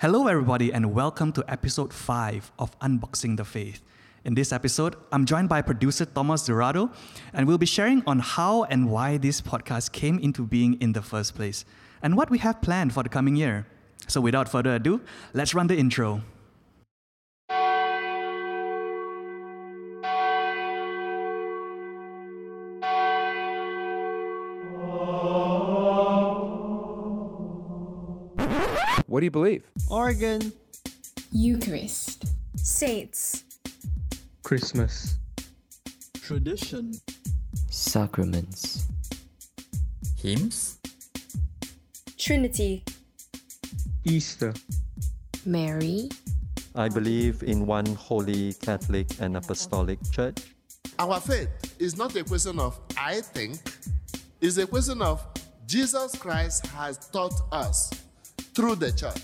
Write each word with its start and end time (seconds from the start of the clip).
Hello, 0.00 0.28
everybody, 0.28 0.72
and 0.72 0.94
welcome 0.94 1.32
to 1.32 1.44
episode 1.48 1.92
5 1.92 2.52
of 2.60 2.78
Unboxing 2.78 3.36
the 3.36 3.44
Faith. 3.44 3.82
In 4.24 4.34
this 4.34 4.52
episode, 4.52 4.94
I'm 5.10 5.26
joined 5.26 5.48
by 5.48 5.60
producer 5.60 6.04
Thomas 6.04 6.46
Dorado, 6.46 6.92
and 7.32 7.48
we'll 7.48 7.58
be 7.58 7.66
sharing 7.66 8.04
on 8.06 8.20
how 8.20 8.62
and 8.62 8.88
why 8.88 9.16
this 9.16 9.40
podcast 9.40 9.90
came 9.90 10.20
into 10.20 10.46
being 10.46 10.74
in 10.74 10.92
the 10.92 11.02
first 11.02 11.34
place, 11.34 11.64
and 12.00 12.16
what 12.16 12.30
we 12.30 12.38
have 12.38 12.62
planned 12.62 12.94
for 12.94 13.02
the 13.02 13.08
coming 13.08 13.34
year. 13.34 13.66
So, 14.06 14.20
without 14.20 14.48
further 14.48 14.76
ado, 14.76 15.00
let's 15.34 15.52
run 15.52 15.66
the 15.66 15.76
intro. 15.76 16.22
What 29.18 29.22
do 29.22 29.26
you 29.26 29.30
believe? 29.32 29.64
Organ. 29.90 30.52
Eucharist. 31.32 32.24
Saints. 32.54 33.42
Christmas. 34.44 35.16
Tradition. 36.22 36.94
Sacraments. 37.68 38.86
Hymns. 40.16 40.78
Trinity. 42.16 42.84
Easter. 44.04 44.54
Mary. 45.44 46.10
I 46.76 46.88
believe 46.88 47.42
in 47.42 47.66
one 47.66 47.86
holy 47.86 48.52
Catholic 48.62 49.08
and 49.18 49.36
Apostolic 49.36 49.98
Church. 50.12 50.54
Our 51.00 51.18
faith 51.18 51.74
is 51.80 51.96
not 51.96 52.14
a 52.14 52.22
question 52.22 52.60
of 52.60 52.78
I 52.96 53.20
think, 53.20 53.58
it's 54.40 54.58
a 54.58 54.66
question 54.68 55.02
of 55.02 55.26
Jesus 55.66 56.14
Christ 56.14 56.68
has 56.68 56.98
taught 57.10 57.34
us 57.50 57.90
through 58.58 58.74
the 58.74 58.90
church. 58.90 59.22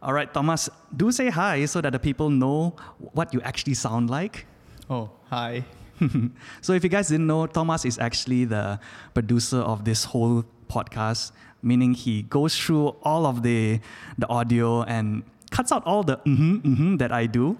All 0.00 0.14
right, 0.14 0.32
Thomas, 0.32 0.70
do 0.96 1.12
say 1.12 1.28
hi 1.28 1.66
so 1.66 1.82
that 1.82 1.92
the 1.92 1.98
people 1.98 2.30
know 2.30 2.72
what 3.12 3.34
you 3.34 3.42
actually 3.42 3.74
sound 3.74 4.08
like. 4.08 4.46
Oh, 4.88 5.10
hi. 5.28 5.66
so, 6.62 6.72
if 6.72 6.82
you 6.82 6.88
guys 6.88 7.08
didn't 7.08 7.26
know, 7.26 7.46
Thomas 7.46 7.84
is 7.84 7.98
actually 7.98 8.46
the 8.46 8.80
producer 9.12 9.58
of 9.58 9.84
this 9.84 10.04
whole 10.04 10.42
podcast, 10.72 11.32
meaning 11.60 11.92
he 11.92 12.22
goes 12.22 12.56
through 12.56 12.96
all 13.02 13.26
of 13.26 13.42
the, 13.42 13.80
the 14.16 14.26
audio 14.28 14.84
and 14.84 15.24
cuts 15.50 15.70
out 15.70 15.84
all 15.84 16.02
the 16.02 16.16
mm-hmm, 16.18 16.64
mm-hmm 16.64 16.96
that 16.96 17.12
I 17.12 17.26
do. 17.26 17.58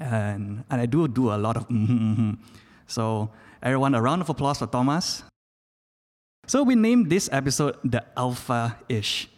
And, 0.00 0.64
and 0.68 0.80
I 0.80 0.86
do 0.86 1.06
do 1.06 1.30
a 1.30 1.38
lot 1.38 1.56
of 1.56 1.68
mm-hmm, 1.68 1.94
mm-hmm. 1.94 2.30
So, 2.88 3.30
everyone, 3.62 3.94
a 3.94 4.02
round 4.02 4.22
of 4.22 4.28
applause 4.28 4.58
for 4.58 4.66
Thomas. 4.66 5.22
So, 6.50 6.64
we 6.64 6.74
named 6.74 7.10
this 7.10 7.28
episode 7.30 7.76
the 7.84 8.02
Alpha 8.16 8.76
ish. 8.88 9.28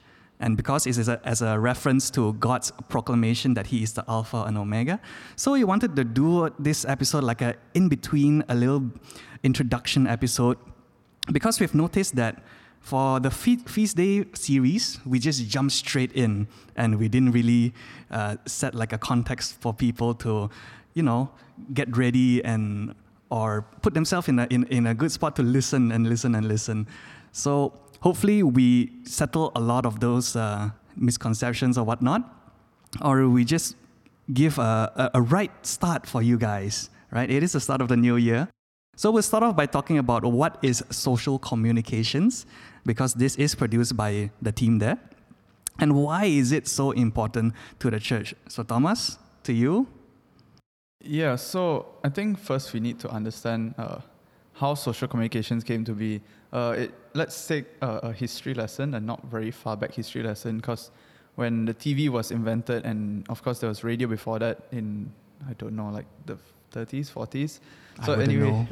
And 0.40 0.56
because 0.56 0.86
it 0.86 0.96
is 0.96 1.10
a, 1.10 1.20
as 1.26 1.42
a 1.42 1.58
reference 1.58 2.10
to 2.12 2.32
God's 2.32 2.72
proclamation 2.88 3.52
that 3.52 3.66
He 3.66 3.82
is 3.82 3.92
the 3.92 4.02
Alpha 4.08 4.44
and 4.44 4.56
Omega, 4.56 4.98
so 5.36 5.52
we 5.52 5.62
wanted 5.62 5.94
to 5.96 6.04
do 6.04 6.48
this 6.58 6.86
episode 6.86 7.22
like 7.22 7.42
a 7.42 7.56
in 7.74 7.90
between, 7.90 8.42
a 8.48 8.54
little 8.54 8.90
introduction 9.42 10.06
episode, 10.06 10.56
because 11.30 11.60
we've 11.60 11.74
noticed 11.74 12.16
that 12.16 12.42
for 12.80 13.20
the 13.20 13.30
feast 13.30 13.94
day 13.94 14.24
series, 14.32 14.98
we 15.04 15.18
just 15.18 15.46
jumped 15.46 15.74
straight 15.74 16.12
in, 16.12 16.48
and 16.76 16.98
we 16.98 17.08
didn't 17.08 17.32
really 17.32 17.74
uh, 18.10 18.36
set 18.46 18.74
like 18.74 18.94
a 18.94 18.98
context 18.98 19.60
for 19.60 19.74
people 19.74 20.14
to, 20.14 20.48
you 20.94 21.02
know, 21.02 21.28
get 21.74 21.94
ready 21.94 22.42
and 22.42 22.94
or 23.32 23.62
put 23.80 23.94
themselves 23.94 24.28
in 24.28 24.38
a 24.38 24.46
in, 24.50 24.64
in 24.68 24.86
a 24.86 24.94
good 24.94 25.10
spot 25.10 25.34
to 25.36 25.42
listen 25.42 25.90
and 25.90 26.06
listen 26.06 26.34
and 26.34 26.46
listen. 26.46 26.86
So 27.32 27.72
hopefully 28.00 28.42
we 28.42 28.92
settle 29.04 29.52
a 29.56 29.60
lot 29.60 29.86
of 29.86 30.00
those 30.00 30.36
uh, 30.36 30.70
misconceptions 30.96 31.78
or 31.78 31.84
whatnot, 31.84 32.22
or 33.00 33.28
we 33.28 33.44
just 33.44 33.76
give 34.34 34.58
a, 34.58 34.92
a, 34.94 35.18
a, 35.18 35.22
right 35.22 35.50
start 35.66 36.06
for 36.06 36.20
you 36.22 36.36
guys, 36.36 36.90
right? 37.10 37.30
It 37.30 37.42
is 37.42 37.52
the 37.52 37.60
start 37.60 37.80
of 37.80 37.88
the 37.88 37.96
new 37.96 38.16
year. 38.16 38.48
So 38.96 39.10
we'll 39.10 39.22
start 39.22 39.42
off 39.42 39.56
by 39.56 39.66
talking 39.66 39.96
about 39.96 40.24
what 40.24 40.58
is 40.62 40.84
social 40.90 41.38
communications, 41.38 42.44
because 42.84 43.14
this 43.14 43.36
is 43.36 43.54
produced 43.54 43.96
by 43.96 44.30
the 44.42 44.52
team 44.52 44.78
there. 44.78 44.98
And 45.78 45.94
why 45.94 46.26
is 46.26 46.52
it 46.52 46.68
so 46.68 46.90
important 46.90 47.54
to 47.78 47.90
the 47.90 47.98
church? 47.98 48.34
So, 48.48 48.62
Thomas, 48.62 49.18
to 49.44 49.52
you. 49.54 49.88
Yeah, 51.04 51.36
so 51.36 51.86
I 52.04 52.08
think 52.08 52.38
first 52.38 52.72
we 52.72 52.80
need 52.80 52.98
to 53.00 53.10
understand 53.10 53.74
uh, 53.76 54.00
how 54.54 54.74
social 54.74 55.08
communications 55.08 55.64
came 55.64 55.84
to 55.84 55.92
be. 55.92 56.20
Uh, 56.52 56.74
it, 56.78 56.94
let's 57.14 57.46
take 57.46 57.66
a, 57.80 57.88
a, 57.88 58.12
history 58.12 58.54
lesson, 58.54 58.94
a 58.94 59.00
not 59.00 59.24
very 59.24 59.50
far 59.50 59.76
back 59.76 59.92
history 59.92 60.22
lesson, 60.22 60.58
because 60.58 60.90
when 61.34 61.64
the 61.64 61.74
TV 61.74 62.08
was 62.08 62.30
invented, 62.30 62.84
and 62.84 63.26
of 63.28 63.42
course 63.42 63.58
there 63.58 63.68
was 63.68 63.82
radio 63.82 64.06
before 64.06 64.38
that 64.38 64.60
in, 64.70 65.10
I 65.48 65.54
don't 65.54 65.74
know, 65.74 65.88
like 65.88 66.06
the 66.26 66.38
30s, 66.72 67.10
40s. 67.10 67.60
So 68.04 68.14
anyway, 68.14 68.66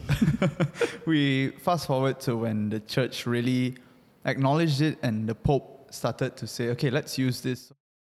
we 1.06 1.50
fast 1.50 1.86
forward 1.86 2.20
to 2.20 2.36
when 2.36 2.70
the 2.70 2.80
church 2.80 3.26
really 3.26 3.76
acknowledged 4.24 4.80
it 4.80 4.98
and 5.02 5.28
the 5.28 5.34
Pope 5.34 5.88
started 5.90 6.36
to 6.36 6.46
say, 6.46 6.68
okay, 6.70 6.90
let's 6.90 7.18
use 7.18 7.40
this. 7.40 7.72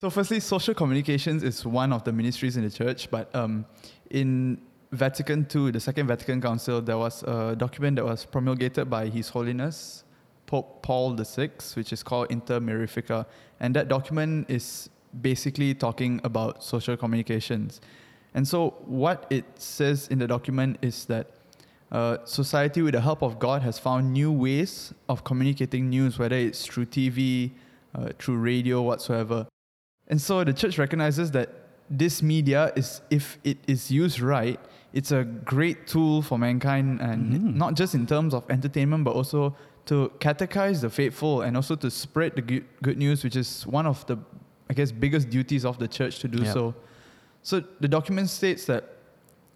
So 0.04 0.10
firstly, 0.10 0.40
social 0.40 0.74
communications 0.74 1.44
is 1.44 1.64
one 1.64 1.94
of 1.94 2.04
the 2.04 2.12
ministries 2.12 2.58
in 2.58 2.64
the 2.64 2.72
church, 2.72 3.12
but 3.12 3.30
um, 3.36 3.68
in 4.10 4.60
Vatican 4.92 5.46
II, 5.56 5.70
the 5.70 5.80
Second 5.80 6.08
Vatican 6.08 6.42
Council, 6.42 6.82
there 6.82 6.98
was 6.98 7.22
a 7.22 7.56
document 7.56 7.98
that 7.98 8.06
was 8.06 8.26
promulgated 8.26 8.90
by 8.90 9.06
His 9.10 9.30
Holiness 9.30 10.04
Pope 10.48 10.82
Paul 10.82 11.14
VI, 11.14 11.52
which 11.76 11.94
is 11.94 12.02
called 12.02 12.32
Inter 12.32 12.60
Mirifica. 12.60 13.28
And 13.60 13.76
that 13.76 13.90
document 13.90 14.50
is 14.50 14.90
basically 15.22 15.76
talking 15.76 16.20
about 16.24 16.64
social 16.64 16.98
communications. 16.98 17.80
And 18.34 18.48
so, 18.48 18.72
what 18.86 19.28
it 19.30 19.46
says 19.54 20.08
in 20.08 20.18
the 20.18 20.28
document 20.28 20.80
is 20.82 21.06
that 21.06 21.28
uh, 21.92 22.18
society, 22.26 22.82
with 22.82 22.96
the 22.96 23.02
help 23.02 23.22
of 23.22 23.38
God, 23.38 23.62
has 23.62 23.78
found 23.78 24.12
new 24.12 24.32
ways 24.32 24.96
of 25.08 25.24
communicating 25.24 25.92
news, 25.92 26.18
whether 26.18 26.38
it's 26.38 26.66
through 26.66 26.88
TV, 26.88 27.52
uh, 27.94 28.10
through 28.18 28.38
radio, 28.38 28.82
whatsoever. 28.82 29.46
And 30.12 30.22
so, 30.22 30.44
the 30.44 30.54
church 30.54 30.78
recognizes 30.78 31.32
that 31.32 31.50
this 31.90 32.22
media 32.22 32.72
is, 32.76 33.02
if 33.10 33.40
it 33.44 33.58
is 33.66 33.90
used 33.90 34.20
right, 34.20 34.60
it's 34.94 35.12
a 35.12 35.24
great 35.24 35.88
tool 35.88 36.22
for 36.22 36.38
mankind, 36.38 37.00
and 37.00 37.34
mm-hmm. 37.34 37.58
not 37.58 37.76
just 37.76 37.96
in 37.96 38.06
terms 38.06 38.34
of 38.34 38.44
entertainment, 38.50 39.06
but 39.06 39.16
also 39.16 39.56
to 39.86 40.12
catechize 40.20 40.82
the 40.82 40.90
faithful 40.90 41.42
and 41.42 41.56
also 41.56 41.76
to 41.76 41.90
spread 41.90 42.36
the 42.36 42.42
good, 42.42 42.66
good 42.84 42.98
news, 42.98 43.24
which 43.24 43.38
is 43.38 43.66
one 43.66 43.88
of 43.88 44.06
the, 44.06 44.18
I 44.70 44.74
guess, 44.74 44.92
biggest 44.92 45.30
duties 45.30 45.66
of 45.66 45.80
the 45.80 45.88
church 45.88 46.20
to 46.20 46.28
do 46.28 46.44
yep. 46.44 46.54
so. 46.54 46.76
So 47.42 47.64
the 47.80 47.88
document 47.88 48.30
states 48.30 48.66
that 48.66 48.98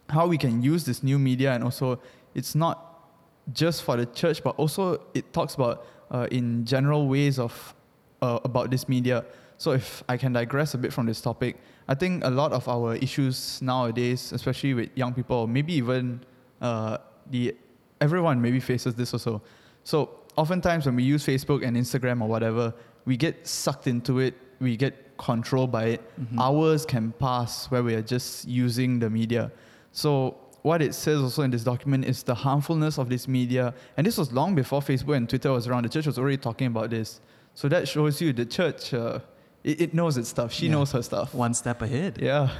how 0.08 0.26
we 0.26 0.38
can 0.38 0.62
use 0.62 0.84
this 0.84 1.02
new 1.02 1.18
media, 1.18 1.52
and 1.52 1.62
also 1.62 2.00
it's 2.34 2.54
not 2.54 3.10
just 3.52 3.82
for 3.82 3.96
the 3.96 4.06
church, 4.06 4.42
but 4.42 4.56
also 4.56 5.00
it 5.14 5.32
talks 5.32 5.54
about 5.54 5.86
uh, 6.10 6.26
in 6.30 6.64
general 6.64 7.08
ways 7.08 7.38
of 7.38 7.74
uh, 8.22 8.40
about 8.44 8.70
this 8.70 8.88
media. 8.88 9.24
So 9.58 9.72
if 9.72 10.02
I 10.08 10.16
can 10.16 10.32
digress 10.32 10.74
a 10.74 10.78
bit 10.78 10.92
from 10.92 11.06
this 11.06 11.20
topic, 11.20 11.56
I 11.88 11.94
think 11.94 12.24
a 12.24 12.30
lot 12.30 12.52
of 12.52 12.68
our 12.68 12.96
issues 12.96 13.60
nowadays, 13.62 14.32
especially 14.32 14.74
with 14.74 14.90
young 14.94 15.14
people, 15.14 15.46
maybe 15.46 15.72
even 15.74 16.20
uh, 16.60 16.98
the 17.30 17.54
everyone 18.00 18.40
maybe 18.40 18.60
faces 18.60 18.94
this 18.94 19.12
also. 19.12 19.42
So 19.84 20.10
oftentimes 20.36 20.86
when 20.86 20.96
we 20.96 21.04
use 21.04 21.24
Facebook 21.24 21.66
and 21.66 21.76
Instagram 21.76 22.20
or 22.20 22.28
whatever, 22.28 22.74
we 23.04 23.16
get 23.16 23.46
sucked 23.46 23.86
into 23.86 24.18
it. 24.18 24.34
We 24.60 24.76
get 24.76 25.16
controlled 25.16 25.72
by 25.72 25.84
it. 25.84 26.20
Mm-hmm. 26.20 26.40
Hours 26.40 26.84
can 26.84 27.12
pass 27.12 27.70
where 27.70 27.82
we 27.82 27.94
are 27.94 28.02
just 28.02 28.46
using 28.46 28.98
the 28.98 29.08
media. 29.08 29.50
So 29.92 30.36
what 30.62 30.82
it 30.82 30.94
says 30.94 31.20
also 31.20 31.42
in 31.42 31.50
this 31.50 31.62
document 31.62 32.04
is 32.04 32.22
the 32.22 32.34
harmfulness 32.34 32.98
of 32.98 33.08
this 33.08 33.28
media. 33.28 33.72
And 33.96 34.06
this 34.06 34.18
was 34.18 34.32
long 34.32 34.54
before 34.54 34.80
Facebook 34.80 35.16
and 35.16 35.28
Twitter 35.28 35.52
was 35.52 35.68
around. 35.68 35.84
The 35.84 35.88
church 35.88 36.06
was 36.06 36.18
already 36.18 36.36
talking 36.36 36.66
about 36.66 36.90
this. 36.90 37.20
So 37.54 37.68
that 37.68 37.88
shows 37.88 38.20
you 38.20 38.32
the 38.32 38.44
church. 38.44 38.92
Uh, 38.92 39.20
it, 39.66 39.80
it 39.80 39.94
knows 39.94 40.16
its 40.16 40.28
stuff. 40.28 40.52
She 40.52 40.66
yeah. 40.66 40.72
knows 40.72 40.92
her 40.92 41.02
stuff. 41.02 41.34
One 41.34 41.52
step 41.52 41.82
ahead. 41.82 42.18
Yeah. 42.22 42.50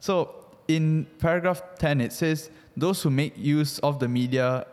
So 0.00 0.34
in 0.66 1.06
paragraph 1.18 1.62
10, 1.78 2.00
it 2.00 2.12
says, 2.12 2.50
those 2.76 3.02
who 3.02 3.10
make 3.10 3.36
use 3.36 3.78
of 3.80 3.98
the 3.98 4.08
media 4.08 4.66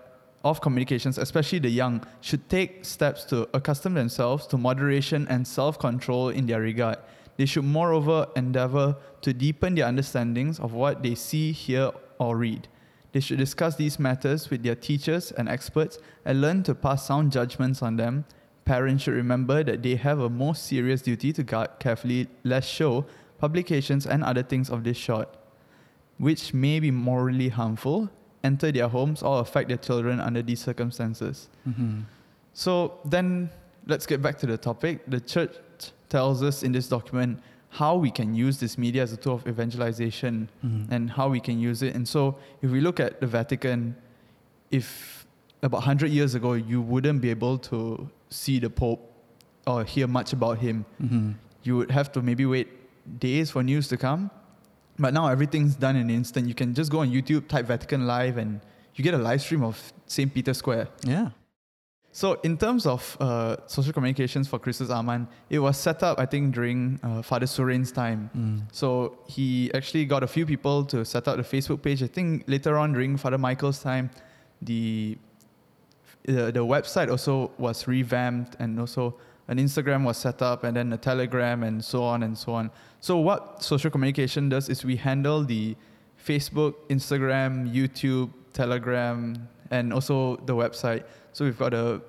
of 0.44 0.62
communications, 0.62 1.18
especially 1.18 1.60
the 1.60 1.70
young, 1.70 2.06
should 2.22 2.48
take 2.50 2.86
steps 2.86 3.26
to 3.26 3.50
accustom 3.54 3.94
themselves 3.94 4.48
to 4.48 4.58
moderation 4.58 5.28
and 5.30 5.46
self 5.46 5.78
control 5.78 6.30
in 6.30 6.46
their 6.46 6.62
regard. 6.62 6.98
They 7.38 7.46
should, 7.46 7.66
moreover, 7.66 8.28
endeavor 8.36 8.96
to 9.22 9.34
deepen 9.34 9.76
their 9.76 9.88
understandings 9.88 10.60
of 10.60 10.72
what 10.74 11.04
they 11.04 11.16
see, 11.16 11.52
hear, 11.52 11.92
or 12.20 12.38
read. 12.38 12.70
They 13.12 13.20
should 13.20 13.40
discuss 13.40 13.76
these 13.76 14.00
matters 14.00 14.50
with 14.50 14.64
their 14.64 14.76
teachers 14.76 15.32
and 15.32 15.50
experts 15.50 15.98
and 16.24 16.40
learn 16.40 16.64
to 16.64 16.76
pass 16.76 17.08
sound 17.08 17.32
judgments 17.32 17.82
on 17.82 17.98
them 17.98 18.26
parents 18.66 19.04
should 19.04 19.14
remember 19.14 19.64
that 19.64 19.84
they 19.84 19.96
have 19.96 20.20
a 20.20 20.30
more 20.30 20.56
serious 20.56 21.02
duty 21.02 21.32
to 21.34 21.44
guard 21.44 21.70
carefully 21.80 22.28
lest 22.44 22.70
show, 22.70 23.06
publications, 23.40 24.06
and 24.08 24.24
other 24.24 24.44
things 24.44 24.70
of 24.70 24.84
this 24.84 25.00
sort, 25.00 25.30
which 26.18 26.54
may 26.54 26.80
be 26.80 26.92
morally 26.92 27.50
harmful, 27.50 28.10
enter 28.44 28.72
their 28.72 28.88
homes 28.88 29.22
or 29.24 29.40
affect 29.40 29.70
their 29.70 29.78
children 29.78 30.20
under 30.20 30.42
these 30.42 30.60
circumstances. 30.62 31.48
Mm-hmm. 31.68 32.02
So 32.54 33.00
then 33.06 33.50
let's 33.88 34.06
get 34.06 34.22
back 34.22 34.38
to 34.40 34.46
the 34.46 34.58
topic. 34.58 35.02
The 35.08 35.20
church 35.20 35.56
tells 36.10 36.42
us 36.44 36.64
in 36.64 36.72
this 36.72 36.88
document 36.88 37.40
how 37.70 37.98
we 37.98 38.10
can 38.10 38.34
use 38.34 38.60
this 38.60 38.78
media 38.78 39.04
as 39.04 39.12
a 39.12 39.18
tool 39.18 39.34
of 39.36 39.48
evangelization 39.48 40.48
Mhm. 40.64 40.90
and 40.92 41.10
how 41.12 41.28
we 41.30 41.40
can 41.42 41.60
use 41.60 41.82
it. 41.82 41.94
And 41.94 42.08
so, 42.08 42.38
if 42.62 42.72
we 42.72 42.80
look 42.80 43.00
at 43.02 43.20
the 43.20 43.28
Vatican, 43.28 43.96
if 44.72 45.25
about 45.66 45.82
100 45.82 46.12
years 46.12 46.36
ago 46.36 46.54
you 46.72 46.80
wouldn't 46.92 47.20
be 47.26 47.30
able 47.38 47.58
to 47.70 47.78
see 48.30 48.60
the 48.66 48.70
Pope 48.70 49.02
or 49.68 49.84
hear 49.84 50.08
much 50.08 50.30
about 50.38 50.56
him, 50.66 50.86
Mhm. 51.02 51.36
you 51.64 51.74
would 51.78 51.92
have 51.92 52.12
to 52.16 52.22
maybe 52.22 52.46
wait 52.46 52.68
days 53.20 53.52
for 53.54 53.62
news 53.64 53.88
to 53.94 53.98
come. 53.98 54.30
But 54.98 55.12
now 55.14 55.28
everything's 55.28 55.76
done 55.86 55.96
in 55.96 56.04
an 56.10 56.16
instant. 56.22 56.48
You 56.48 56.54
can 56.62 56.74
just 56.80 56.90
go 56.92 57.00
on 57.00 57.10
YouTube, 57.12 57.48
type 57.54 57.66
Vatican 57.68 58.02
Live, 58.08 58.38
and 58.38 58.62
you 58.96 59.04
get 59.04 59.14
a 59.14 59.18
live 59.30 59.42
stream 59.42 59.64
of 59.64 59.76
St. 60.06 60.30
Peter 60.34 60.54
Square. 60.54 60.88
Yeah. 61.04 61.30
So, 62.12 62.28
in 62.44 62.58
terms 62.58 62.86
of 62.86 63.18
uh, 63.20 63.58
social 63.68 63.92
communications 63.92 64.48
for 64.48 64.58
Kristus 64.58 64.90
Aman, 64.90 65.28
it 65.50 65.60
was 65.60 65.76
set 65.78 66.02
up, 66.02 66.18
I 66.18 66.26
think, 66.26 66.56
during 66.56 66.98
uh, 67.04 67.22
Father 67.22 67.46
Surin's 67.46 67.92
time. 67.92 68.30
Mm. 68.38 68.62
So, 68.72 69.18
he 69.28 69.70
actually 69.74 70.06
got 70.06 70.24
a 70.24 70.28
few 70.28 70.46
people 70.46 70.86
to 70.86 71.04
set 71.04 71.28
up 71.28 71.36
the 71.36 71.44
Facebook 71.44 71.82
page. 71.82 72.02
I 72.02 72.08
think 72.08 72.46
later 72.48 72.78
on 72.78 72.94
during 72.94 73.18
Father 73.18 73.38
Michael's 73.38 73.80
time, 73.84 74.12
the, 74.62 75.18
the, 76.26 76.52
the 76.52 76.66
website 76.66 77.10
also 77.10 77.52
was 77.58 77.88
revamped 77.88 78.56
and 78.60 78.80
also 78.80 79.16
an 79.48 79.58
Instagram 79.58 80.04
was 80.04 80.18
set 80.18 80.42
up 80.42 80.64
and 80.64 80.76
then 80.76 80.92
a 80.94 80.98
Telegram 80.98 81.64
and 81.64 81.84
so 81.84 82.04
on 82.04 82.24
and 82.24 82.38
so 82.38 82.54
on. 82.54 82.72
So, 83.00 83.18
what 83.18 83.64
social 83.64 83.92
communication 83.92 84.50
does 84.50 84.70
is 84.70 84.84
we 84.84 84.96
handle 84.96 85.44
the 85.44 85.76
Facebook, 86.26 86.74
Instagram, 86.90 87.72
YouTube, 87.72 88.32
Telegram, 88.54 89.48
and 89.70 89.94
also 89.94 90.38
the 90.46 90.56
website. 90.56 91.04
So 91.34 91.46
we've 91.46 91.58
got 91.58 91.74
a 91.74 92.02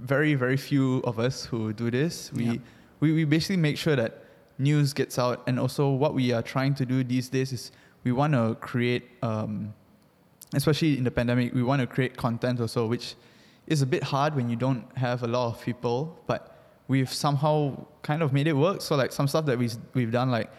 very, 0.00 0.34
very 0.34 0.56
few 0.56 0.98
of 1.04 1.18
us 1.18 1.44
who 1.44 1.72
do 1.72 1.90
this. 1.90 2.32
We, 2.32 2.44
Yeah. 2.44 2.56
we, 3.00 3.12
we 3.12 3.24
basically 3.24 3.58
make 3.58 3.76
sure 3.76 3.94
that 3.96 4.24
news 4.58 4.92
gets 4.92 5.18
out. 5.18 5.42
And 5.46 5.60
also, 5.60 5.90
what 5.90 6.14
we 6.14 6.32
are 6.32 6.42
trying 6.42 6.74
to 6.76 6.86
do 6.86 7.04
these 7.04 7.28
days 7.28 7.52
is 7.52 7.72
we 8.02 8.12
want 8.12 8.32
to 8.32 8.56
create, 8.60 9.08
um, 9.22 9.74
especially 10.54 10.98
in 10.98 11.04
the 11.04 11.10
pandemic, 11.10 11.54
we 11.54 11.62
want 11.62 11.80
to 11.80 11.86
create 11.86 12.16
content 12.16 12.60
also, 12.60 12.86
which 12.86 13.14
is 13.70 13.80
a 13.82 13.86
bit 13.86 14.02
hard 14.02 14.34
when 14.34 14.50
you 14.50 14.56
don't 14.56 14.84
have 14.98 15.22
a 15.22 15.26
lot 15.26 15.46
of 15.48 15.62
people. 15.62 16.18
But 16.26 16.56
we've 16.88 17.12
somehow 17.12 17.86
kind 18.02 18.22
of 18.22 18.32
made 18.32 18.48
it 18.48 18.52
work. 18.52 18.82
So, 18.82 18.96
like 18.96 19.12
some 19.12 19.28
stuff 19.28 19.46
that 19.46 19.58
we, 19.58 19.70
we've 19.94 20.10
done, 20.10 20.30
like 20.30 20.50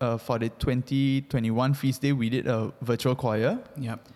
uh, 0.00 0.18
for 0.18 0.38
the 0.38 0.48
2021 0.50 1.74
feast 1.74 2.02
day, 2.02 2.12
we 2.12 2.28
did 2.28 2.46
a 2.46 2.72
virtual 2.82 3.14
choir. 3.14 3.58
Yep. 3.76 4.08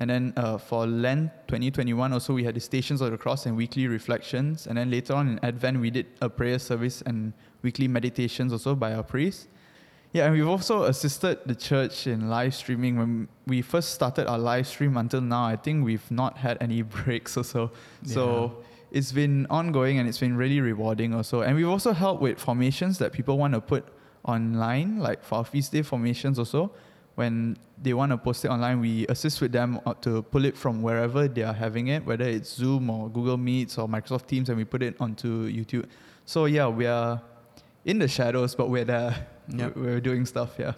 And 0.00 0.08
then 0.08 0.32
uh, 0.36 0.58
for 0.58 0.86
Lent 0.86 1.32
2021, 1.48 2.12
also 2.12 2.32
we 2.32 2.44
had 2.44 2.54
the 2.54 2.60
Stations 2.60 3.00
of 3.00 3.10
the 3.10 3.18
Cross 3.18 3.46
and 3.46 3.56
weekly 3.56 3.88
reflections. 3.88 4.68
And 4.68 4.78
then 4.78 4.90
later 4.90 5.14
on 5.14 5.28
in 5.28 5.44
Advent, 5.44 5.80
we 5.80 5.90
did 5.90 6.06
a 6.22 6.30
prayer 6.30 6.60
service 6.60 7.02
and 7.02 7.32
weekly 7.62 7.88
meditations 7.88 8.52
also 8.52 8.76
by 8.76 8.94
our 8.94 9.02
priest. 9.02 9.48
Yeah, 10.12 10.24
and 10.24 10.34
we've 10.34 10.48
also 10.48 10.84
assisted 10.84 11.40
the 11.44 11.54
church 11.54 12.06
in 12.06 12.30
live 12.30 12.54
streaming. 12.54 12.98
When 12.98 13.28
we 13.46 13.60
first 13.62 13.92
started 13.92 14.26
our 14.26 14.38
live 14.38 14.66
stream 14.66 14.96
until 14.96 15.20
now, 15.20 15.44
I 15.44 15.56
think 15.56 15.84
we've 15.84 16.10
not 16.10 16.38
had 16.38 16.56
any 16.60 16.82
breaks 16.96 17.36
also. 17.36 17.70
So 18.04 18.12
So 18.14 18.64
it's 18.90 19.12
been 19.12 19.46
ongoing 19.50 19.98
and 19.98 20.08
it's 20.08 20.18
been 20.18 20.36
really 20.36 20.60
rewarding 20.60 21.14
also. 21.14 21.42
And 21.42 21.54
we've 21.56 21.68
also 21.68 21.92
helped 21.92 22.22
with 22.22 22.38
formations 22.38 22.98
that 22.98 23.12
people 23.12 23.36
want 23.36 23.52
to 23.54 23.60
put 23.60 23.84
online, 24.24 24.98
like 24.98 25.22
for 25.22 25.36
our 25.36 25.44
feast 25.44 25.72
day 25.72 25.82
formations 25.82 26.38
also 26.38 26.72
when 27.18 27.56
they 27.82 27.92
want 27.92 28.12
to 28.12 28.16
post 28.16 28.44
it 28.44 28.48
online, 28.48 28.78
we 28.78 29.04
assist 29.08 29.40
with 29.40 29.50
them 29.50 29.80
to 30.02 30.22
pull 30.22 30.44
it 30.44 30.56
from 30.56 30.82
wherever 30.82 31.26
they 31.26 31.42
are 31.42 31.52
having 31.52 31.88
it, 31.88 32.06
whether 32.06 32.24
it's 32.24 32.54
Zoom 32.54 32.88
or 32.88 33.10
Google 33.10 33.36
Meets 33.36 33.76
or 33.76 33.88
Microsoft 33.88 34.28
Teams, 34.28 34.48
and 34.48 34.56
we 34.56 34.64
put 34.64 34.84
it 34.84 34.94
onto 35.00 35.48
YouTube. 35.50 35.84
So 36.24 36.44
yeah, 36.44 36.68
we 36.68 36.86
are 36.86 37.20
in 37.84 37.98
the 37.98 38.06
shadows, 38.06 38.54
but 38.54 38.70
we're 38.70 38.84
there. 38.84 39.26
Yep. 39.48 39.76
We're 39.76 40.00
doing 40.00 40.26
stuff. 40.26 40.56
Yeah. 40.58 40.72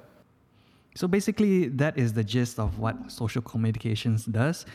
So 0.95 1.07
basically, 1.07 1.69
that 1.69 1.99
is 1.99 2.13
the 2.13 2.25
gist 2.25 2.59
of 2.59 2.79
what 2.79 3.11
social 3.11 3.43
communications 3.43 4.25
does 4.25 4.67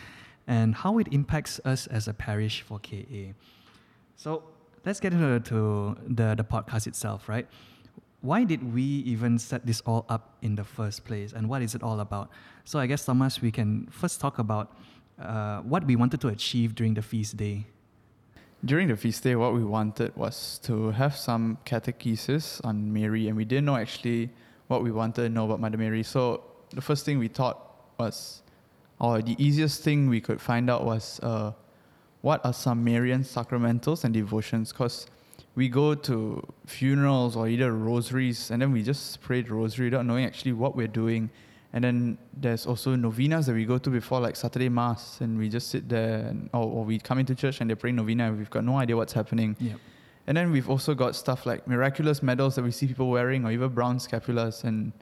and 0.47 0.75
how 0.75 0.97
it 0.99 1.07
impacts 1.11 1.59
us 1.65 1.87
as 1.87 2.07
a 2.07 2.13
parish 2.13 2.61
for 2.61 2.79
KA. 2.79 3.33
So 4.15 4.43
let's 4.85 4.99
get 4.99 5.13
into 5.13 5.39
to 5.39 5.97
the, 6.07 6.35
the 6.35 6.43
podcast 6.43 6.87
itself, 6.87 7.27
right? 7.27 7.47
Why 8.21 8.43
did 8.43 8.73
we 8.73 8.81
even 8.81 9.37
set 9.37 9.65
this 9.65 9.81
all 9.81 10.05
up 10.09 10.37
in 10.41 10.55
the 10.55 10.63
first 10.63 11.05
place 11.05 11.33
and 11.33 11.49
what 11.49 11.61
is 11.61 11.75
it 11.75 11.83
all 11.83 11.99
about? 11.99 12.29
So 12.63 12.79
I 12.79 12.87
guess, 12.87 13.05
Thomas, 13.05 13.41
we 13.41 13.51
can 13.51 13.87
first 13.91 14.19
talk 14.19 14.39
about 14.39 14.75
uh, 15.19 15.59
what 15.61 15.85
we 15.85 15.95
wanted 15.95 16.21
to 16.21 16.29
achieve 16.29 16.75
during 16.75 16.93
the 16.93 17.01
feast 17.01 17.37
day. 17.37 17.67
During 18.65 18.87
the 18.87 18.97
feast 18.97 19.21
day, 19.21 19.35
what 19.35 19.53
we 19.53 19.63
wanted 19.63 20.15
was 20.15 20.59
to 20.63 20.89
have 20.89 21.15
some 21.15 21.59
catechesis 21.67 22.59
on 22.65 22.91
Mary, 22.91 23.27
and 23.27 23.37
we 23.37 23.45
didn't 23.45 23.65
know 23.65 23.75
actually 23.75 24.31
what 24.69 24.81
we 24.81 24.91
wanted 24.91 25.21
to 25.21 25.29
know 25.29 25.45
about 25.45 25.59
Mother 25.59 25.77
Mary. 25.77 26.01
So 26.01 26.43
the 26.71 26.81
first 26.81 27.05
thing 27.05 27.19
we 27.19 27.27
thought 27.27 27.59
was, 27.99 28.41
or 28.99 29.21
the 29.21 29.35
easiest 29.37 29.83
thing 29.83 30.09
we 30.09 30.19
could 30.19 30.41
find 30.41 30.67
out 30.67 30.83
was, 30.83 31.19
uh, 31.21 31.51
what 32.21 32.43
are 32.43 32.53
some 32.53 32.83
Marian 32.83 33.21
sacramentals 33.21 34.03
and 34.03 34.15
devotions? 34.15 34.71
Because 34.71 35.05
we 35.53 35.69
go 35.69 35.93
to 35.93 36.41
funerals 36.65 37.35
or 37.35 37.47
either 37.47 37.71
rosaries, 37.71 38.49
and 38.49 38.63
then 38.63 38.71
we 38.71 38.81
just 38.81 39.21
pray 39.21 39.43
the 39.43 39.53
rosary 39.53 39.91
without 39.91 40.07
knowing 40.07 40.25
actually 40.25 40.53
what 40.53 40.75
we're 40.75 40.87
doing. 40.87 41.29
And 41.75 41.83
then 41.83 42.17
there's 42.35 42.65
also 42.65 42.95
novenas 42.95 43.45
that 43.47 43.53
we 43.53 43.65
go 43.65 43.77
to 43.77 43.89
before, 43.89 44.21
like 44.21 44.35
Saturday 44.37 44.69
Mass, 44.69 45.19
and 45.19 45.37
we 45.37 45.49
just 45.49 45.69
sit 45.69 45.87
there, 45.89 46.19
and, 46.29 46.49
or, 46.53 46.63
or 46.63 46.85
we 46.85 46.97
come 46.99 47.19
into 47.19 47.35
church 47.35 47.59
and 47.59 47.69
they're 47.69 47.75
praying 47.75 47.97
novena, 47.97 48.27
and 48.27 48.37
we've 48.37 48.49
got 48.49 48.63
no 48.63 48.77
idea 48.77 48.95
what's 48.95 49.11
happening. 49.13 49.57
Yep. 49.59 49.77
And 50.27 50.37
then 50.37 50.51
we've 50.53 50.69
also 50.69 50.95
got 50.95 51.15
stuff 51.15 51.45
like 51.45 51.67
miraculous 51.67 52.23
medals 52.23 52.55
that 52.55 52.63
we 52.63 52.71
see 52.71 52.87
people 52.87 53.09
wearing, 53.09 53.45
or 53.45 53.51
even 53.51 53.69
brown 53.69 53.97
scapulas, 53.99 54.63
and 54.63 54.93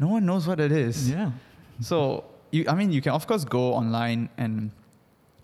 no 0.00 0.08
one 0.08 0.26
knows 0.26 0.46
what 0.48 0.60
it 0.60 0.72
is. 0.72 1.08
Yeah. 1.08 1.30
So, 1.80 2.24
you, 2.50 2.64
I 2.68 2.74
mean, 2.74 2.92
you 2.92 3.00
can 3.00 3.12
of 3.12 3.26
course 3.26 3.44
go 3.44 3.72
online 3.74 4.28
and 4.36 4.70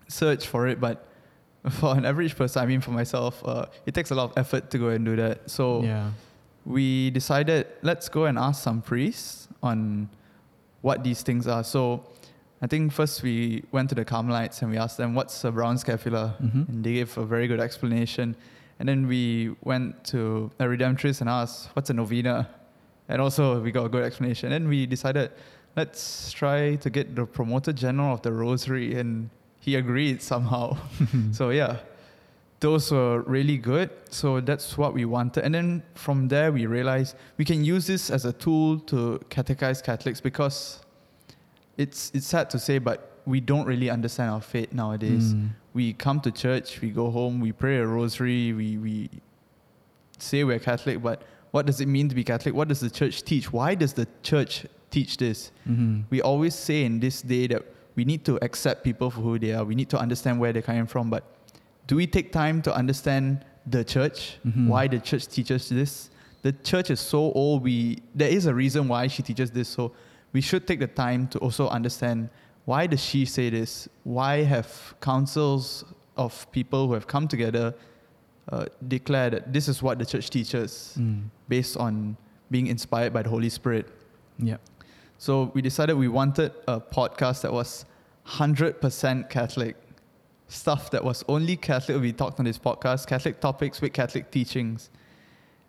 search 0.07 0.45
for 0.47 0.67
it, 0.67 0.79
but 0.79 1.05
for 1.71 1.95
an 1.97 2.05
average 2.05 2.35
person, 2.35 2.61
I 2.61 2.65
mean, 2.65 2.81
for 2.81 2.91
myself, 2.91 3.41
uh, 3.45 3.65
it 3.85 3.93
takes 3.93 4.11
a 4.11 4.15
lot 4.15 4.31
of 4.31 4.37
effort 4.37 4.69
to 4.71 4.77
go 4.77 4.89
and 4.89 5.03
do 5.05 5.15
that. 5.15 5.49
So, 5.49 5.83
Yeah. 5.83 6.11
we 6.65 7.09
decided 7.11 7.67
let's 7.81 8.09
go 8.09 8.25
and 8.25 8.37
ask 8.37 8.61
some 8.63 8.81
priests 8.81 9.47
on 9.63 10.09
what 10.81 11.03
these 11.03 11.21
things 11.21 11.47
are. 11.47 11.63
So 11.63 12.03
I 12.61 12.67
think 12.67 12.91
first 12.91 13.23
we 13.23 13.63
went 13.71 13.89
to 13.89 13.95
the 13.95 14.05
Carmelites 14.05 14.61
and 14.61 14.71
we 14.71 14.77
asked 14.77 14.97
them 14.97 15.15
what's 15.15 15.43
a 15.43 15.51
brown 15.51 15.77
scapula, 15.77 16.35
Mhm. 16.41 16.69
and 16.69 16.83
they 16.83 16.93
gave 16.93 17.17
a 17.17 17.25
very 17.25 17.47
good 17.47 17.59
explanation. 17.59 18.35
And 18.79 18.87
then 18.87 19.07
we 19.07 19.55
went 19.63 20.03
to 20.05 20.51
a 20.59 20.63
Redemptorist 20.65 21.21
and 21.21 21.29
asked 21.29 21.69
what's 21.73 21.89
a 21.89 21.93
novena, 21.93 22.47
and 23.09 23.21
also 23.21 23.61
we 23.61 23.71
got 23.71 23.85
a 23.85 23.89
good 23.89 24.03
explanation. 24.03 24.51
And 24.53 24.67
we 24.69 24.85
decided 24.85 25.31
let's 25.75 26.31
try 26.31 26.75
to 26.77 26.89
get 26.89 27.15
the 27.15 27.25
promoter 27.25 27.71
general 27.73 28.13
of 28.13 28.21
the 28.21 28.31
Rosary, 28.31 28.95
and 28.99 29.29
he 29.59 29.75
agreed 29.75 30.21
somehow. 30.21 30.77
so 31.31 31.49
yeah, 31.51 31.77
those 32.59 32.91
were 32.91 33.21
really 33.21 33.57
good. 33.57 33.89
So 34.09 34.41
that's 34.41 34.77
what 34.77 34.93
we 34.93 35.05
wanted. 35.05 35.43
And 35.45 35.53
then 35.55 35.83
from 35.95 36.27
there, 36.27 36.51
we 36.51 36.65
realized 36.65 37.15
we 37.37 37.45
can 37.45 37.63
use 37.63 37.87
this 37.87 38.09
as 38.09 38.25
a 38.25 38.33
tool 38.33 38.79
to 38.81 39.19
catechize 39.29 39.83
Catholics 39.83 40.19
because 40.19 40.81
it's, 41.77 42.11
it's 42.13 42.27
sad 42.27 42.49
to 42.51 42.59
say, 42.59 42.77
but 42.79 43.21
we 43.25 43.39
don't 43.39 43.65
really 43.65 43.89
understand 43.89 44.31
our 44.31 44.41
faith 44.41 44.73
nowadays. 44.73 45.33
Mm. 45.33 45.49
We 45.73 45.93
come 45.93 46.19
to 46.21 46.31
church, 46.31 46.81
we 46.81 46.89
go 46.89 47.09
home, 47.11 47.39
we 47.39 47.51
pray 47.51 47.77
a 47.77 47.85
rosary, 47.85 48.53
we, 48.53 48.77
we 48.77 49.09
say 50.17 50.43
we're 50.43 50.59
Catholic, 50.59 51.01
but 51.01 51.21
what 51.51 51.65
does 51.65 51.79
it 51.79 51.87
mean 51.87 52.09
to 52.09 52.15
be 52.15 52.23
Catholic? 52.23 52.53
What 52.53 52.67
does 52.67 52.79
the 52.79 52.89
church 52.89 53.23
teach? 53.23 53.53
Why 53.53 53.75
does 53.75 53.93
the 53.93 54.07
church 54.23 54.65
teach 54.91 55.17
this? 55.17 55.51
Mhm. 55.67 56.03
we 56.09 56.21
always 56.21 56.55
say 56.55 56.83
in 56.83 56.99
this 56.99 57.21
day 57.21 57.47
that 57.47 57.63
we 57.95 58.03
need 58.05 58.25
to 58.25 58.37
accept 58.41 58.83
people 58.83 59.09
for 59.11 59.21
who 59.21 59.39
they 59.39 59.53
are. 59.53 59.63
We 59.63 59.75
need 59.75 59.89
to 59.89 59.99
understand 59.99 60.39
where 60.39 60.51
they're 60.53 60.61
coming 60.61 60.87
from. 60.87 61.09
But 61.09 61.23
do 61.89 61.95
we 62.01 62.05
take 62.17 62.27
time 62.31 62.61
to 62.67 62.71
understand 62.81 63.25
the 63.75 63.83
church? 63.83 64.37
Mhm. 64.45 64.67
Why 64.71 64.83
the 64.87 64.99
church 65.09 65.25
teaches 65.35 65.69
this? 65.69 66.09
The 66.47 66.53
church 66.71 66.89
is 66.95 66.99
so 67.13 67.21
old. 67.41 67.63
We 67.63 67.75
there 68.21 68.29
is 68.37 68.45
a 68.45 68.53
reason 68.63 68.81
why 68.93 69.07
she 69.13 69.21
teaches 69.29 69.49
this. 69.57 69.67
So 69.77 69.91
we 70.35 70.41
should 70.49 70.63
take 70.69 70.79
the 70.79 70.91
time 71.05 71.21
to 71.33 71.37
also 71.45 71.67
understand 71.77 72.29
why 72.65 72.81
does 72.91 73.03
she 73.09 73.25
say 73.25 73.49
this? 73.49 73.71
Why 74.17 74.33
have 74.53 74.67
councils 75.01 75.83
of 76.15 76.31
people 76.57 76.81
who 76.87 76.93
have 76.93 77.07
come 77.15 77.27
together 77.27 77.73
uh, 78.51 78.65
declare 78.95 79.29
that 79.35 79.43
this 79.55 79.67
is 79.67 79.77
what 79.85 79.95
the 80.01 80.05
church 80.05 80.27
teaches 80.37 80.95
Mm. 80.97 81.29
based 81.53 81.75
on 81.85 81.93
being 82.51 82.67
inspired 82.75 83.11
by 83.13 83.21
the 83.25 83.29
Holy 83.35 83.49
Spirit? 83.49 83.85
Yeah. 84.37 84.57
So 85.17 85.31
we 85.55 85.61
decided 85.61 85.93
we 85.97 86.07
wanted 86.21 86.51
a 86.67 86.79
podcast 86.97 87.41
that 87.43 87.51
was 87.53 87.85
100% 88.25 89.29
Catholic. 89.29 89.75
Stuff 90.49 90.89
that 90.91 91.03
was 91.03 91.23
only 91.27 91.55
Catholic 91.55 92.01
we 92.01 92.11
talked 92.11 92.39
on 92.39 92.45
this 92.45 92.57
podcast, 92.57 93.07
Catholic 93.07 93.39
topics 93.39 93.81
with 93.81 93.93
Catholic 93.93 94.31
teachings. 94.31 94.89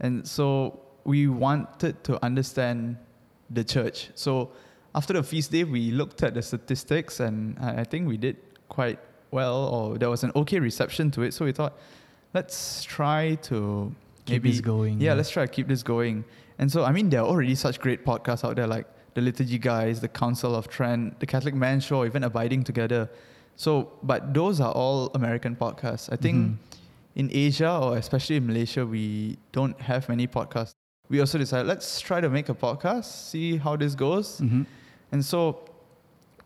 And 0.01 0.27
so 0.27 0.81
we 1.05 1.29
wanted 1.29 2.03
to 2.05 2.23
understand 2.25 2.97
the 3.51 3.63
church. 3.63 4.09
So 4.15 4.51
after 4.95 5.13
the 5.13 5.23
feast 5.23 5.53
day, 5.53 5.65
we 5.65 5.91
looked 5.91 6.23
at 6.23 6.35
the 6.35 6.43
statistics 6.43 7.21
and 7.21 7.59
I 7.59 7.85
think 7.85 8.09
we 8.09 8.17
did 8.17 8.37
quite 8.69 8.99
well, 9.31 9.67
or 9.67 9.99
there 9.99 10.11
was 10.11 10.25
an 10.25 10.33
okay 10.35 10.59
reception 10.59 11.11
to 11.13 11.23
it. 11.23 11.35
So 11.35 11.45
we 11.45 11.53
thought, 11.53 11.79
let's 12.35 12.83
try 12.83 13.37
to 13.43 13.95
Keep 14.25 14.33
maybe 14.43 14.51
this 14.53 14.61
going, 14.61 15.01
Yeah, 15.01 15.11
yeah. 15.11 15.15
let's 15.15 15.31
try 15.31 15.45
to 15.47 15.53
keep 15.53 15.69
this 15.69 15.83
going. 15.83 16.25
And 16.59 16.71
so, 16.71 16.85
I 16.85 16.93
mean, 16.93 17.11
there 17.11 17.21
are 17.21 17.27
already 17.27 17.55
such 17.55 17.81
great 17.81 18.05
podcasts 18.05 18.45
out 18.49 18.57
there, 18.57 18.67
like 18.67 18.87
the 19.15 19.21
Liturgy 19.21 19.59
Guys, 19.59 20.01
the 20.01 20.09
Council 20.09 20.55
of 20.55 20.69
Trent, 20.69 21.19
the 21.21 21.27
Catholic 21.27 21.55
Man 21.55 21.81
Show, 21.81 22.05
even 22.05 22.25
Abiding 22.25 22.65
Together. 22.65 23.09
So, 23.57 23.93
but 24.03 24.33
those 24.33 24.61
are 24.61 24.73
all 24.73 25.11
American 25.15 25.55
podcasts. 25.57 26.09
I 26.13 26.17
think 26.17 26.37
Mhm. 26.37 26.57
in 27.17 27.31
Asia 27.33 27.71
or 27.79 27.97
especially 27.99 28.37
in 28.37 28.47
Malaysia, 28.47 28.87
we 28.87 29.37
don't 29.53 29.79
have 29.81 30.09
many 30.09 30.27
podcasts. 30.27 30.73
We 31.11 31.21
also 31.21 31.39
decided 31.39 31.67
let's 31.67 32.01
try 32.01 32.21
to 32.21 32.31
make 32.31 32.49
a 32.49 32.55
podcast, 32.55 33.05
see 33.05 33.57
how 33.59 33.77
this 33.77 33.95
goes. 33.95 34.41
Mhm. 34.41 34.65
And 35.13 35.25
so 35.25 35.59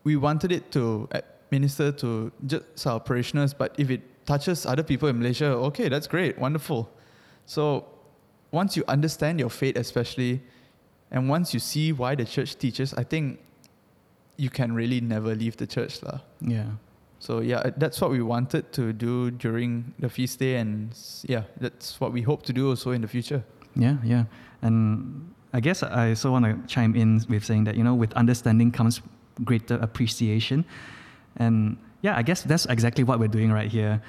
we 0.04 0.16
wanted 0.16 0.50
it 0.52 0.70
to 0.72 1.08
minister 1.52 1.92
to 1.92 2.32
just 2.46 2.86
our 2.86 2.98
parishioners, 2.98 3.54
but 3.54 3.74
if 3.78 3.90
it 3.90 4.00
touches 4.26 4.66
other 4.66 4.82
people 4.82 5.08
in 5.08 5.18
Malaysia, 5.18 5.46
okay, 5.70 5.88
that's 5.88 6.08
great, 6.08 6.38
wonderful. 6.38 6.88
So 7.46 7.84
once 8.50 8.76
you 8.76 8.82
understand 8.88 9.38
your 9.38 9.50
faith, 9.50 9.76
especially, 9.76 10.42
and 11.12 11.28
once 11.28 11.52
you 11.54 11.60
see 11.60 11.92
why 11.92 12.14
the 12.16 12.24
church 12.24 12.56
teaches, 12.58 12.94
I 12.94 13.04
think 13.04 13.38
you 14.36 14.48
can 14.50 14.72
really 14.74 15.00
never 15.00 15.34
leave 15.36 15.56
the 15.58 15.66
church. 15.66 16.02
lah. 16.02 16.20
Yeah. 16.40 16.70
So 17.24 17.40
yeah, 17.40 17.60
uh, 17.60 17.70
that's 17.78 18.02
what 18.02 18.10
we 18.10 18.20
wanted 18.20 18.70
to 18.72 18.92
do 18.92 19.30
during 19.30 19.94
the 19.98 20.10
feast 20.10 20.40
day, 20.40 20.56
and 20.56 20.94
yeah, 21.26 21.44
that's 21.58 21.98
what 21.98 22.12
we 22.12 22.20
hope 22.20 22.42
to 22.42 22.52
do 22.52 22.68
also 22.68 22.90
in 22.90 23.00
the 23.00 23.08
future. 23.08 23.42
Yeah, 23.74 23.96
yeah. 24.04 24.24
And 24.60 25.32
I 25.54 25.60
guess 25.60 25.82
I 25.82 26.10
also 26.10 26.32
want 26.32 26.44
to 26.44 26.54
chime 26.66 26.94
in 26.94 27.24
with 27.30 27.42
saying 27.42 27.64
that, 27.64 27.76
you 27.76 27.82
know, 27.82 27.94
with 27.94 28.12
understanding 28.12 28.70
comes 28.70 29.00
greater 29.42 29.76
appreciation. 29.76 30.66
And 31.36 31.78
yeah, 32.02 32.14
I 32.14 32.22
guess 32.22 32.42
that's 32.42 32.66
exactly 32.66 33.04
what 33.04 33.18
we're 33.18 33.34
doing 33.38 33.50
right 33.50 33.70
here. 33.70 34.02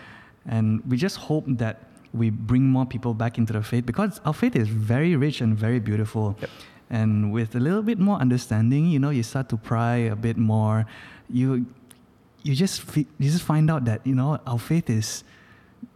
And 0.46 0.84
we 0.86 0.98
just 0.98 1.16
hope 1.16 1.46
that 1.48 1.84
we 2.14 2.32
bring 2.32 2.64
more 2.64 2.86
people 2.86 3.14
back 3.14 3.38
into 3.38 3.54
the 3.54 3.64
faith 3.64 3.86
because 3.86 4.20
our 4.26 4.34
faith 4.34 4.58
is 4.58 4.68
very 4.68 5.16
rich 5.16 5.40
and 5.40 5.58
very 5.58 5.80
beautiful. 5.80 6.36
Yep. 6.42 6.50
And 6.90 7.32
with 7.32 7.56
a 7.56 7.60
little 7.62 7.82
bit 7.82 7.98
more 7.98 8.18
understanding, 8.18 8.88
you 8.88 9.00
know, 9.00 9.10
you 9.10 9.24
start 9.24 9.48
to 9.50 9.58
pry 9.58 9.96
a 10.12 10.16
bit 10.18 10.36
more. 10.36 10.86
You 11.30 11.66
you 12.46 12.54
just 12.56 12.86
you 12.96 13.06
just 13.36 13.42
find 13.44 13.72
out 13.74 13.86
that, 13.90 14.06
you 14.06 14.14
know, 14.14 14.38
our 14.46 14.60
faith 14.60 14.88
is 14.90 15.24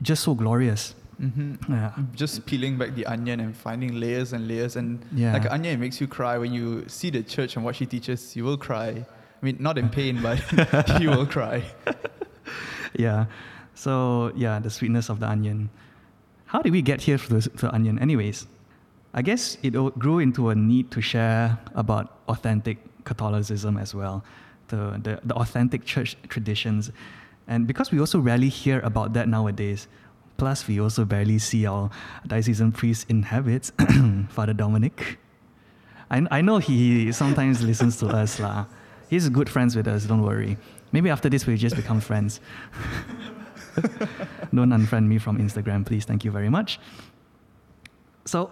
just 0.02 0.24
so 0.24 0.34
glorious. 0.34 0.96
Mm-hmm. 1.22 1.72
Yeah. 1.72 1.92
Just 2.16 2.46
peeling 2.50 2.78
back 2.80 2.96
the 2.96 3.06
onion 3.06 3.40
and 3.40 3.56
finding 3.56 4.00
layers 4.00 4.34
and 4.34 4.48
layers, 4.48 4.76
and 4.76 5.04
Yeah. 5.14 5.34
like 5.34 5.46
an 5.46 5.52
onion, 5.52 5.74
it 5.76 5.80
makes 5.86 6.02
you 6.02 6.08
cry 6.08 6.38
when 6.38 6.52
you 6.54 6.86
see 6.88 7.10
the 7.12 7.22
church 7.24 7.56
and 7.56 7.64
what 7.66 7.76
she 7.76 7.86
teaches. 7.86 8.36
You 8.36 8.46
will 8.46 8.58
cry. 8.58 9.06
I 9.42 9.42
mean, 9.46 9.58
not 9.60 9.78
in 9.78 9.90
pain, 10.00 10.22
but 10.24 10.40
you 11.02 11.10
will 11.10 11.28
cry. 11.28 11.64
yeah. 12.98 13.26
So 13.76 14.32
yeah, 14.36 14.60
the 14.60 14.70
sweetness 14.70 15.10
of 15.10 15.20
the 15.20 15.28
onion. 15.30 15.70
How 16.46 16.62
did 16.64 16.72
we 16.72 16.82
get 16.82 17.02
here 17.02 17.18
to 17.20 17.30
the, 17.36 17.42
to 17.42 17.68
the 17.68 17.74
onion? 17.76 18.00
Anyways, 18.00 18.48
I 19.14 19.22
guess 19.22 19.58
it 19.62 19.74
grew 20.00 20.20
into 20.20 20.50
a 20.50 20.56
need 20.56 20.90
to 20.92 21.02
share 21.02 21.58
about 21.76 22.18
authentic 22.28 22.78
Catholicism 23.04 23.78
as 23.78 23.94
well, 23.94 24.24
the, 24.70 25.00
the, 25.04 25.20
the 25.24 25.36
authentic 25.36 25.86
church 25.86 26.16
traditions. 26.28 26.92
And 27.48 27.68
because 27.68 27.92
we 27.92 28.00
also 28.00 28.20
rarely 28.20 28.50
hear 28.50 28.80
about 28.82 29.14
that 29.14 29.28
nowadays, 29.28 29.88
plus 30.38 30.68
we 30.68 30.80
also 30.80 31.06
barely 31.06 31.40
see 31.40 31.66
our 31.66 31.90
diocesan 32.26 32.72
priest 32.72 33.10
in 33.10 33.24
habits, 33.24 33.72
Father 34.30 34.54
Dominic. 34.54 35.20
I, 36.10 36.26
I 36.32 36.42
know 36.42 36.58
he 36.58 37.12
sometimes 37.12 37.62
listens 37.62 37.98
to 37.98 38.08
us. 38.08 38.40
lah. 38.40 38.66
He's 39.10 39.28
good 39.30 39.50
friends 39.50 39.76
with 39.76 39.88
us, 39.88 40.06
don't 40.06 40.22
worry. 40.24 40.58
Maybe 40.92 41.10
after 41.10 41.30
this, 41.30 41.46
we'll 41.46 41.58
just 41.58 41.76
become 41.76 42.00
friends. 42.00 42.40
Don't 44.54 44.72
unfriend 44.72 45.06
me 45.06 45.20
from 45.20 45.38
Instagram, 45.38 45.86
please. 45.86 46.06
Thank 46.06 46.26
you 46.26 46.32
very 46.32 46.50
much. 46.50 46.80
So, 48.26 48.52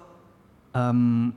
um, 0.73 1.33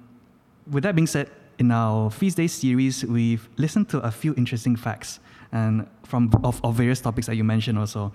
with 0.70 0.84
that 0.84 0.94
being 0.94 1.06
said, 1.06 1.30
in 1.60 1.70
our 1.70 2.10
Feast 2.10 2.38
Day 2.38 2.46
series, 2.46 3.04
we've 3.04 3.48
listened 3.58 3.88
to 3.90 3.98
a 3.98 4.10
few 4.10 4.34
interesting 4.34 4.74
facts 4.76 5.20
and 5.52 5.86
from 6.04 6.30
of, 6.42 6.60
of 6.64 6.74
various 6.74 7.00
topics 7.00 7.26
that 7.26 7.36
you 7.36 7.44
mentioned 7.44 7.78
also. 7.78 8.12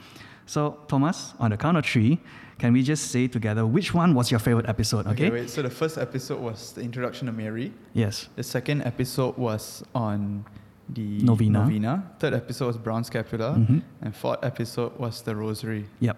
So, 0.47 0.79
Thomas, 0.87 1.33
on 1.39 1.51
the 1.51 1.57
count 1.57 1.77
of 1.77 1.85
three, 1.85 2.19
can 2.57 2.73
we 2.73 2.81
just 2.81 3.11
say 3.11 3.27
together 3.27 3.65
which 3.65 3.93
one 3.93 4.15
was 4.15 4.31
your 4.31 4.39
favorite 4.39 4.67
episode? 4.67 5.05
Okay. 5.07 5.29
wait. 5.29 5.49
So 5.49 5.61
the 5.61 5.69
first 5.69 5.97
episode 5.97 6.39
was 6.39 6.73
the 6.73 6.81
introduction 6.81 7.29
of 7.29 7.35
Mary. 7.35 7.71
Yes. 7.93 8.29
The 8.35 8.43
second 8.43 8.81
episode 8.83 9.37
was 9.37 9.83
on 9.93 10.45
the 10.89 11.21
Novena. 11.23 11.59
novena. 11.59 12.11
Third 12.19 12.33
episode 12.33 12.67
was 12.67 12.77
Brown 12.77 13.03
Scapula. 13.03 13.55
Mhm. 13.55 13.81
And 14.01 14.15
fourth 14.15 14.43
episode 14.43 14.97
was 14.99 15.21
the 15.21 15.35
Rosary. 15.35 15.85
Yep. 15.99 16.17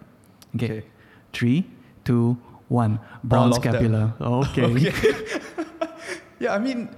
Okay. 0.55 0.65
Okay. 0.65 0.88
Three, 1.34 1.65
two, 2.03 2.38
one. 2.69 3.00
Brown 3.24 3.51
All 3.53 3.53
scapula. 3.53 4.13
Okay. 4.19 4.91
Yeah, 6.39 6.53
I 6.53 6.60
mean, 6.60 6.89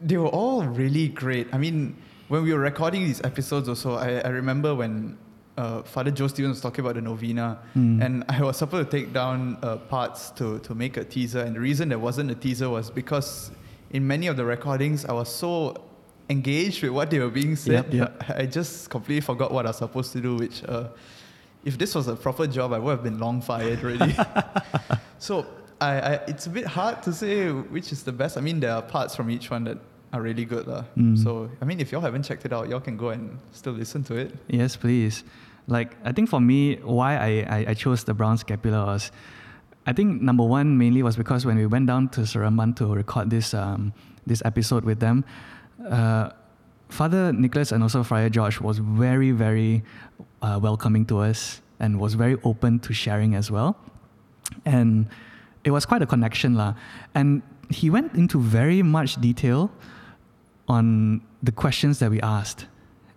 they 0.00 0.16
were 0.16 0.28
all 0.28 0.62
really 0.64 1.08
great. 1.08 1.48
I 1.52 1.58
mean, 1.58 1.96
when 2.28 2.42
we 2.42 2.52
were 2.52 2.60
recording 2.60 3.04
these 3.04 3.20
episodes 3.22 3.68
also, 3.68 3.94
I, 3.96 4.18
I 4.20 4.28
remember 4.28 4.74
when 4.74 5.18
uh, 5.56 5.82
Father 5.82 6.10
Joe 6.10 6.26
Stevens 6.28 6.54
was 6.54 6.60
talking 6.62 6.82
about 6.84 6.94
the 6.94 7.02
novena, 7.02 7.58
Mm. 7.76 8.02
and 8.04 8.24
I 8.28 8.42
was 8.42 8.56
supposed 8.56 8.90
to 8.90 8.96
take 8.98 9.12
down 9.12 9.58
uh, 9.62 9.76
parts 9.76 10.30
to, 10.32 10.58
to 10.60 10.74
make 10.74 10.96
a 10.96 11.04
teaser. 11.04 11.40
And 11.40 11.54
the 11.56 11.60
reason 11.60 11.88
there 11.90 11.98
wasn't 11.98 12.30
a 12.30 12.34
teaser 12.34 12.70
was 12.70 12.90
because 12.90 13.50
in 13.90 14.06
many 14.06 14.26
of 14.28 14.36
the 14.36 14.44
recordings, 14.44 15.04
I 15.04 15.12
was 15.12 15.28
so 15.28 15.76
engaged 16.30 16.82
with 16.82 16.92
what 16.92 17.10
they 17.10 17.18
were 17.18 17.28
being 17.28 17.56
said, 17.56 17.92
Yep, 17.92 17.94
yep. 17.94 18.24
I 18.38 18.46
just 18.46 18.88
completely 18.88 19.20
forgot 19.20 19.52
what 19.52 19.66
I 19.66 19.70
was 19.70 19.78
supposed 19.78 20.12
to 20.12 20.20
do, 20.20 20.36
which, 20.36 20.62
uh, 20.64 20.88
if 21.64 21.76
this 21.76 21.94
was 21.94 22.08
a 22.08 22.16
proper 22.16 22.46
job, 22.46 22.72
I 22.72 22.78
would 22.78 22.92
have 22.92 23.02
been 23.02 23.18
long 23.18 23.42
fired 23.42 23.84
already. 23.84 24.16
so 25.18 25.46
I, 25.80 26.00
I, 26.00 26.12
it's 26.26 26.46
a 26.46 26.50
bit 26.50 26.66
hard 26.66 27.02
to 27.02 27.12
say 27.12 27.50
which 27.50 27.92
is 27.92 28.02
the 28.02 28.12
best. 28.12 28.38
I 28.38 28.40
mean, 28.40 28.60
there 28.60 28.72
are 28.72 28.80
parts 28.82 29.14
from 29.14 29.28
each 29.30 29.50
one 29.50 29.64
that 29.64 29.78
are 30.12 30.20
really 30.22 30.44
good. 30.44 30.66
lah. 30.66 30.84
Mm. 30.96 31.16
So, 31.16 31.50
I 31.60 31.64
mean, 31.64 31.80
if 31.80 31.92
y'all 31.92 32.00
haven't 32.00 32.24
checked 32.24 32.44
it 32.44 32.52
out, 32.52 32.68
y'all 32.68 32.80
can 32.80 32.96
go 32.96 33.10
and 33.10 33.38
still 33.52 33.72
listen 33.72 34.02
to 34.04 34.14
it. 34.16 34.34
Yes, 34.48 34.76
please. 34.76 35.24
Like 35.66 35.96
I 36.04 36.12
think 36.12 36.28
for 36.28 36.40
me, 36.40 36.76
why 36.82 37.16
I, 37.16 37.30
I, 37.48 37.64
I 37.68 37.74
chose 37.74 38.02
the 38.04 38.14
brown 38.14 38.38
scapula 38.38 38.86
was, 38.86 39.12
I 39.86 39.92
think 39.92 40.20
number 40.20 40.44
one 40.44 40.76
mainly 40.76 41.02
was 41.02 41.16
because 41.16 41.46
when 41.46 41.56
we 41.56 41.66
went 41.66 41.86
down 41.86 42.08
to 42.10 42.22
Seremban 42.22 42.74
to 42.76 42.92
record 42.92 43.30
this 43.30 43.54
um, 43.54 43.92
this 44.26 44.42
episode 44.44 44.84
with 44.84 44.98
them, 44.98 45.24
uh, 45.88 46.30
Father 46.88 47.32
Nicholas 47.32 47.72
and 47.72 47.82
also 47.82 48.02
Friar 48.02 48.28
George 48.28 48.60
was 48.60 48.78
very 48.78 49.30
very 49.30 49.82
uh, 50.42 50.58
welcoming 50.60 51.06
to 51.06 51.18
us 51.18 51.62
and 51.78 51.98
was 51.98 52.14
very 52.14 52.36
open 52.44 52.78
to 52.80 52.92
sharing 52.92 53.34
as 53.34 53.50
well, 53.50 53.76
and 54.66 55.08
it 55.64 55.70
was 55.70 55.86
quite 55.86 56.02
a 56.02 56.06
connection 56.06 56.54
lah. 56.54 56.74
And 57.14 57.42
he 57.70 57.90
went 57.90 58.14
into 58.14 58.40
very 58.40 58.82
much 58.82 59.20
detail 59.20 59.70
on 60.70 61.20
the 61.42 61.50
questions 61.50 61.98
that 61.98 62.10
we 62.10 62.20
asked, 62.22 62.66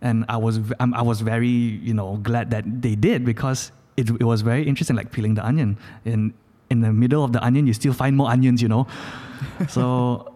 and 0.01 0.25
I 0.27 0.38
was 0.38 0.60
um, 0.79 0.93
I 0.93 1.03
was 1.03 1.22
very 1.22 1.48
you 1.88 1.93
know 1.93 2.17
glad 2.17 2.50
that 2.50 2.65
they 2.81 2.95
did 2.95 3.24
because 3.24 3.72
it, 3.95 4.10
it 4.10 4.24
was 4.25 4.41
very 4.41 4.67
interesting, 4.67 4.95
like 4.95 5.12
peeling 5.12 5.36
the 5.36 5.45
onion. 5.45 5.77
In 6.03 6.33
in 6.69 6.81
the 6.81 6.91
middle 6.91 7.24
of 7.24 7.31
the 7.31 7.41
onion, 7.45 7.67
you 7.67 7.74
still 7.74 7.93
find 7.93 8.17
more 8.17 8.29
onions, 8.29 8.62
you 8.62 8.67
know. 8.67 8.88
so 9.69 10.33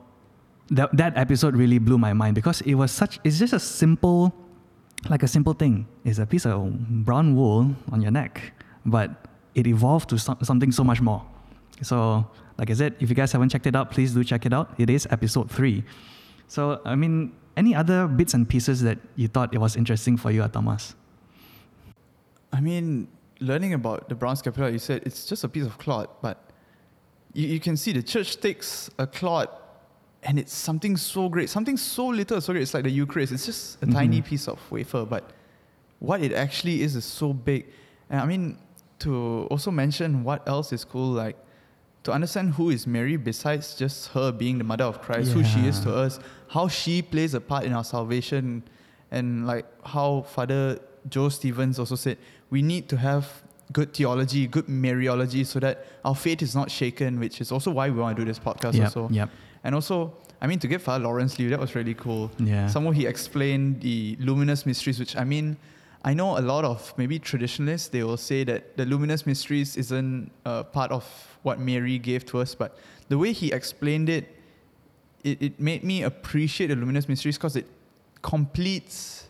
that 0.70 0.96
that 0.96 1.18
episode 1.18 1.58
really 1.58 1.80
blew 1.80 1.98
my 1.98 2.14
mind 2.14 2.36
because 2.36 2.62
it 2.62 2.76
was 2.76 2.92
such. 2.92 3.20
It's 3.24 3.40
just 3.40 3.54
a 3.54 3.60
simple, 3.60 4.32
like 5.10 5.24
a 5.24 5.28
simple 5.28 5.54
thing. 5.54 5.88
It's 6.06 6.20
a 6.20 6.26
piece 6.26 6.46
of 6.46 6.70
brown 7.04 7.36
wool 7.36 7.74
on 7.92 8.02
your 8.02 8.12
neck, 8.12 8.54
but 8.86 9.26
it 9.56 9.66
evolved 9.66 10.10
to 10.10 10.20
some, 10.20 10.38
something 10.44 10.72
so 10.72 10.84
much 10.84 11.02
more. 11.02 11.26
So, 11.82 12.30
like 12.58 12.70
I 12.70 12.74
said, 12.74 12.96
if 13.00 13.10
you 13.10 13.16
guys 13.16 13.32
haven't 13.32 13.50
checked 13.50 13.66
it 13.66 13.76
out, 13.76 13.90
please 13.90 14.14
do 14.14 14.24
check 14.24 14.46
it 14.46 14.54
out. 14.54 14.74
It 14.78 14.90
is 14.90 15.08
episode 15.10 15.50
three. 15.50 15.84
So, 16.48 16.82
I 16.86 16.96
mean, 16.96 17.34
any 17.56 17.76
other 17.76 18.08
bits 18.08 18.34
and 18.34 18.48
pieces 18.48 18.82
that 18.84 19.00
you 19.16 19.28
thought 19.28 19.54
it 19.54 19.58
was 19.58 19.76
interesting 19.76 20.18
for 20.18 20.32
you, 20.32 20.48
Thomas? 20.48 20.96
I 22.54 22.62
mean, 22.62 23.08
learning 23.40 23.74
about 23.74 24.10
the 24.10 24.16
brown 24.16 24.36
scapula, 24.36 24.70
you 24.70 24.80
said 24.80 25.04
it's 25.06 25.26
just 25.26 25.44
a 25.44 25.50
piece 25.50 25.66
of 25.66 25.78
cloth, 25.78 26.08
but 26.22 26.52
you, 27.34 27.48
you 27.48 27.60
can 27.60 27.76
see 27.76 27.92
the 27.92 28.04
church 28.04 28.40
takes 28.40 28.90
a 28.98 29.06
cloth 29.06 29.50
and 30.24 30.40
it's 30.40 30.54
something 30.54 30.98
so 30.98 31.30
great, 31.30 31.50
something 31.50 31.78
so 31.78 32.08
little, 32.08 32.40
so 32.42 32.54
great. 32.54 32.64
It's 32.64 32.74
like 32.74 32.84
the 32.84 32.90
Eucharist. 32.90 33.32
It's 33.34 33.46
just 33.46 33.82
a 33.84 33.86
tiny 33.86 34.18
mm-hmm. 34.18 34.28
piece 34.28 34.48
of 34.48 34.60
wafer, 34.72 35.06
but 35.06 35.32
what 36.00 36.22
it 36.22 36.34
actually 36.34 36.82
is 36.82 36.96
is 36.96 37.06
so 37.06 37.34
big. 37.34 37.66
And 38.10 38.22
I 38.22 38.26
mean, 38.26 38.58
to 39.00 39.48
also 39.52 39.72
mention 39.72 40.24
what 40.24 40.48
else 40.48 40.74
is 40.74 40.84
cool, 40.84 41.12
like 41.12 41.38
to 42.08 42.14
understand 42.14 42.54
who 42.54 42.70
is 42.70 42.88
Mary 42.88 43.18
besides 43.18 43.76
just 43.76 44.08
her 44.16 44.32
being 44.32 44.58
the 44.58 44.64
mother 44.64 44.86
of 44.86 45.02
Christ, 45.02 45.34
who 45.34 45.44
she 45.44 45.60
is 45.68 45.82
to 45.82 45.94
us, 45.94 46.20
how 46.48 46.70
she 46.70 47.02
plays 47.02 47.34
a 47.34 47.42
part 47.42 47.66
in 47.66 47.74
our 47.74 47.84
salvation, 47.84 48.64
and 49.12 49.46
like 49.46 49.66
how 49.86 50.22
Father 50.22 50.80
Joe 51.10 51.28
Stevens 51.28 51.80
also 51.80 51.96
said, 51.96 52.18
we 52.50 52.62
need 52.62 52.88
to 52.88 52.96
have 52.96 53.44
good 53.74 53.94
theology, 53.94 54.48
good 54.48 54.68
Mariology, 54.68 55.46
so 55.46 55.60
that 55.60 55.86
our 56.06 56.16
faith 56.16 56.42
is 56.42 56.56
not 56.56 56.72
shaken, 56.72 57.20
which 57.20 57.42
is 57.42 57.52
also 57.52 57.72
why 57.72 57.90
we 57.90 58.00
want 58.00 58.16
to 58.16 58.22
do 58.24 58.26
this 58.32 58.40
podcast 58.40 58.76
Yep, 58.76 58.84
also. 58.86 59.10
yep. 59.12 59.30
And 59.66 59.76
also, 59.76 60.14
I 60.40 60.48
mean, 60.48 60.60
to 60.60 60.68
get 60.70 60.80
Father 60.82 61.04
Lawrence 61.04 61.38
Liu, 61.38 61.50
that 61.50 61.60
was 61.60 61.76
really 61.76 61.94
cool. 61.94 62.32
Yeah. 62.40 62.68
Somehow 62.68 62.92
he 62.92 63.06
explained 63.06 63.82
the 63.82 64.16
luminous 64.22 64.66
mysteries, 64.66 64.98
which 64.98 65.18
I 65.18 65.26
mean, 65.26 65.58
I 66.10 66.14
know 66.14 66.38
a 66.38 66.46
lot 66.54 66.64
of 66.64 66.94
maybe 66.98 67.20
traditionalists, 67.20 67.90
they 67.90 68.04
will 68.04 68.18
say 68.32 68.44
that 68.46 68.62
the 68.78 68.86
luminous 68.86 69.26
mysteries 69.26 69.76
isn't 69.84 70.32
uh, 70.46 70.64
part 70.64 70.92
of 70.92 71.04
what 71.44 71.60
Mary 71.60 71.98
gave 72.00 72.24
to 72.28 72.40
us, 72.44 72.56
but 72.56 72.70
the 73.10 73.18
way 73.18 73.32
he 73.34 73.48
explained 73.52 74.08
it, 74.10 74.26
it, 75.24 75.38
it 75.42 75.60
made 75.60 75.84
me 75.84 76.04
appreciate 76.04 76.68
the 76.68 76.76
luminous 76.76 77.10
mysteries 77.10 77.38
because 77.38 77.56
it 77.58 77.68
completes 78.22 79.28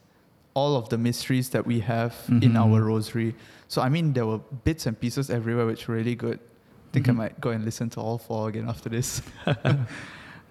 all 0.54 0.76
of 0.76 0.90
the 0.90 0.98
mysteries 0.98 1.50
that 1.50 1.66
we 1.66 1.80
have 1.94 2.14
in 2.30 2.54
Mhm. 2.54 2.58
our 2.64 2.80
rosary. 2.84 3.34
So, 3.68 3.82
I 3.82 3.90
mean, 3.90 4.14
there 4.14 4.26
were 4.32 4.40
bits 4.64 4.86
and 4.88 4.96
pieces 5.00 5.30
everywhere, 5.30 5.66
which 5.66 5.88
were 5.88 5.96
really 5.96 6.16
good. 6.16 6.40
I 6.40 6.90
think 6.94 7.06
Mhm. 7.08 7.10
I 7.10 7.14
might 7.22 7.36
go 7.42 7.50
and 7.56 7.66
listen 7.66 7.90
to 7.92 8.00
all 8.02 8.18
four 8.18 8.50
again 8.50 8.68
after 8.70 8.90
this. 8.90 9.22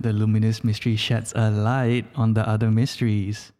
The 0.00 0.12
luminous 0.12 0.62
mystery 0.62 0.96
sheds 0.96 1.32
a 1.34 1.50
light 1.50 2.04
on 2.16 2.34
the 2.34 2.46
other 2.46 2.70
mysteries. 2.70 3.50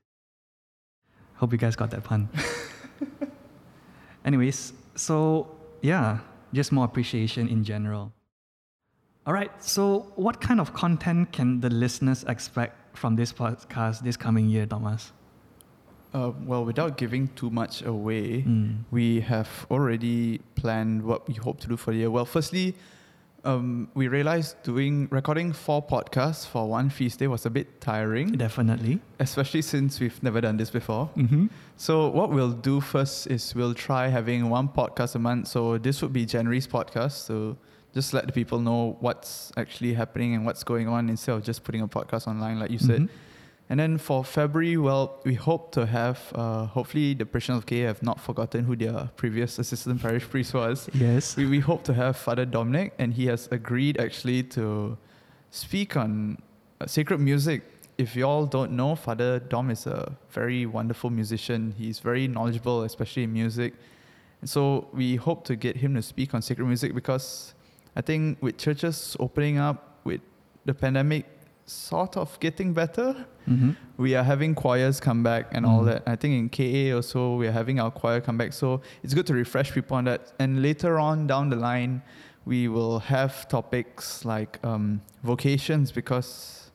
Hope 1.36 1.52
you 1.52 1.58
guys 1.58 1.76
got 1.76 1.90
that 1.90 2.04
pun. 2.04 2.28
Anyways, 4.24 4.72
so 4.94 5.48
yeah, 5.82 6.18
just 6.52 6.72
more 6.72 6.84
appreciation 6.84 7.48
in 7.48 7.62
general. 7.64 8.12
All 9.26 9.32
right, 9.34 9.50
so 9.62 10.12
what 10.16 10.40
kind 10.40 10.60
of 10.60 10.72
content 10.72 11.32
can 11.32 11.60
the 11.60 11.68
listeners 11.70 12.24
expect 12.28 12.96
from 12.96 13.16
this 13.16 13.32
podcast 13.32 14.02
this 14.02 14.16
coming 14.16 14.48
year, 14.48 14.66
Thomas? 14.66 15.12
Uh, 16.14 16.30
well, 16.44 16.64
without 16.64 16.96
giving 16.96 17.28
too 17.34 17.50
much 17.50 17.82
away, 17.82 18.42
Mm. 18.42 18.84
we 18.90 19.20
have 19.20 19.66
already 19.70 20.38
planned 20.54 21.02
what 21.02 21.26
we 21.28 21.34
hope 21.34 21.60
to 21.60 21.68
do 21.68 21.76
for 21.76 21.90
the 21.92 21.98
year. 21.98 22.10
Well, 22.10 22.24
firstly, 22.24 22.74
um, 23.46 23.88
we 23.94 24.08
realized 24.08 24.62
doing 24.62 25.08
recording 25.10 25.52
four 25.52 25.82
podcasts 25.82 26.46
for 26.46 26.68
one 26.68 26.90
feast 26.90 27.20
day 27.20 27.28
was 27.28 27.46
a 27.46 27.50
bit 27.50 27.80
tiring, 27.80 28.32
Definitely. 28.32 29.00
especially 29.20 29.62
since 29.62 30.00
we've 30.00 30.20
never 30.22 30.40
done 30.40 30.56
this 30.56 30.70
before. 30.70 31.08
Mm-hmm. 31.16 31.46
So 31.76 32.08
what 32.08 32.30
we'll 32.30 32.52
do 32.52 32.80
first 32.80 33.28
is 33.28 33.54
we'll 33.54 33.74
try 33.74 34.08
having 34.08 34.50
one 34.50 34.68
podcast 34.68 35.14
a 35.14 35.18
month. 35.18 35.48
So 35.48 35.78
this 35.78 36.02
would 36.02 36.12
be 36.12 36.26
January's 36.26 36.66
podcast. 36.66 37.24
So 37.24 37.56
just 37.94 38.12
let 38.12 38.26
the 38.26 38.32
people 38.32 38.58
know 38.58 38.96
what's 39.00 39.52
actually 39.56 39.94
happening 39.94 40.34
and 40.34 40.44
what's 40.44 40.64
going 40.64 40.88
on 40.88 41.08
instead 41.08 41.32
of 41.36 41.42
just 41.42 41.62
putting 41.64 41.82
a 41.82 41.88
podcast 41.88 42.26
online, 42.26 42.58
like 42.58 42.70
you 42.70 42.78
said. 42.78 43.08
And 43.68 43.80
then 43.80 43.98
for 43.98 44.24
February, 44.24 44.76
well, 44.76 45.20
we 45.24 45.34
hope 45.34 45.72
to 45.72 45.86
have, 45.86 46.32
uh, 46.36 46.66
hopefully 46.66 47.14
the 47.14 47.26
Parishioners 47.26 47.58
of 47.58 47.66
K 47.66 47.80
have 47.80 48.00
not 48.00 48.20
forgotten 48.20 48.64
who 48.64 48.76
their 48.76 49.10
previous 49.16 49.58
assistant 49.58 50.00
parish 50.00 50.22
priest 50.30 50.54
was. 50.54 50.88
Yes. 50.94 51.36
We, 51.36 51.46
we 51.46 51.58
hope 51.58 51.82
to 51.84 51.94
have 51.94 52.16
Father 52.16 52.44
Dominic, 52.44 52.94
and 52.98 53.12
he 53.12 53.26
has 53.26 53.48
agreed 53.50 53.98
actually 54.00 54.44
to 54.44 54.96
speak 55.50 55.96
on 55.96 56.38
uh, 56.80 56.86
sacred 56.86 57.18
music. 57.18 57.62
If 57.98 58.14
you 58.14 58.24
all 58.24 58.46
don't 58.46 58.72
know, 58.72 58.94
Father 58.94 59.40
Dom 59.40 59.70
is 59.70 59.86
a 59.86 60.16
very 60.30 60.64
wonderful 60.66 61.10
musician. 61.10 61.74
He's 61.76 61.98
very 61.98 62.28
knowledgeable, 62.28 62.84
especially 62.84 63.24
in 63.24 63.32
music. 63.32 63.74
And 64.42 64.48
so 64.48 64.86
we 64.92 65.16
hope 65.16 65.44
to 65.46 65.56
get 65.56 65.76
him 65.76 65.94
to 65.94 66.02
speak 66.02 66.34
on 66.34 66.42
sacred 66.42 66.66
music 66.66 66.94
because 66.94 67.54
I 67.96 68.00
think 68.02 68.40
with 68.40 68.58
churches 68.58 69.16
opening 69.18 69.58
up, 69.58 69.98
with 70.04 70.20
the 70.66 70.74
pandemic 70.74 71.24
sort 71.64 72.16
of 72.16 72.38
getting 72.38 72.72
better, 72.72 73.26
Mm-hmm. 73.48 73.70
we 73.98 74.14
are 74.14 74.24
having 74.24 74.54
choirs 74.54 75.00
come 75.00 75.22
back 75.22 75.44
and 75.52 75.64
all 75.64 75.80
Mm. 75.82 75.86
that. 75.86 76.02
I 76.06 76.16
think 76.16 76.32
in 76.34 76.48
KA 76.48 76.94
also 76.96 77.36
we 77.36 77.46
are 77.46 77.52
having 77.52 77.78
our 77.80 77.90
choir 77.90 78.20
come 78.20 78.36
back. 78.36 78.52
So 78.52 78.80
it's 79.02 79.14
good 79.14 79.26
to 79.26 79.34
refresh 79.34 79.72
people 79.72 79.96
on 79.96 80.04
that. 80.04 80.32
And 80.38 80.62
later 80.62 80.98
on 80.98 81.26
down 81.26 81.48
the 81.50 81.56
line, 81.56 82.02
we 82.44 82.68
will 82.68 82.98
have 83.00 83.48
topics 83.48 84.24
like 84.24 84.58
um, 84.64 85.00
vocations 85.24 85.92
because, 85.92 86.70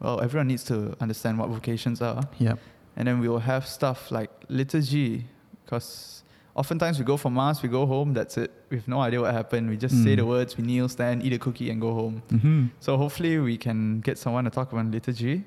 well, 0.00 0.20
everyone 0.20 0.48
needs 0.48 0.64
to 0.64 0.94
understand 1.00 1.38
what 1.38 1.48
vocations 1.50 2.00
are. 2.00 2.22
Yep. 2.38 2.58
And 2.96 3.08
then 3.08 3.18
we 3.20 3.28
will 3.28 3.40
have 3.52 3.66
stuff 3.66 4.10
like 4.10 4.30
liturgy 4.48 5.24
because 5.64 6.22
oftentimes 6.54 6.98
we 7.00 7.04
go 7.04 7.16
for 7.16 7.30
mass, 7.30 7.62
we 7.62 7.68
go 7.68 7.84
home, 7.86 8.14
that's 8.14 8.36
it. 8.38 8.50
We 8.70 8.76
have 8.76 8.86
no 8.88 9.00
idea 9.00 9.20
what 9.20 9.32
happened. 9.34 9.68
We 9.68 9.76
just 9.76 9.96
say 10.04 10.12
Mm. 10.14 10.16
the 10.18 10.26
words, 10.26 10.56
we 10.56 10.62
kneel, 10.64 10.88
stand, 10.88 11.22
eat 11.24 11.32
a 11.32 11.38
cookie, 11.38 11.68
and 11.70 11.80
go 11.80 11.92
home. 11.94 12.22
Mm-hmm. 12.30 12.66
So 12.80 12.96
hopefully 12.96 13.38
we 13.38 13.56
can 13.56 14.00
get 14.00 14.16
someone 14.18 14.44
to 14.44 14.50
talk 14.50 14.72
about 14.72 14.86
liturgy. 14.86 15.44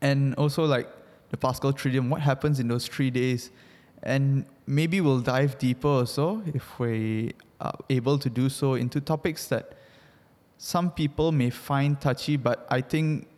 And 0.00 0.34
also 0.36 0.64
like 0.64 0.88
the 1.30 1.36
Paschal 1.36 1.72
Triduum, 1.72 2.08
what 2.08 2.20
happens 2.20 2.60
in 2.60 2.68
those 2.68 2.86
three 2.86 3.10
days. 3.10 3.50
And 4.02 4.44
maybe 4.66 5.00
we'll 5.00 5.20
dive 5.20 5.58
deeper 5.58 5.88
also 5.88 6.42
if 6.54 6.78
we 6.78 7.32
are 7.60 7.74
able 7.90 8.18
to 8.18 8.28
do 8.30 8.48
so 8.48 8.74
into 8.74 9.00
topics 9.00 9.46
that 9.48 9.72
some 10.58 10.90
people 10.90 11.32
may 11.32 11.50
find 11.50 12.00
touchy, 12.00 12.36
but 12.36 12.66
I 12.70 12.80
think 12.80 13.28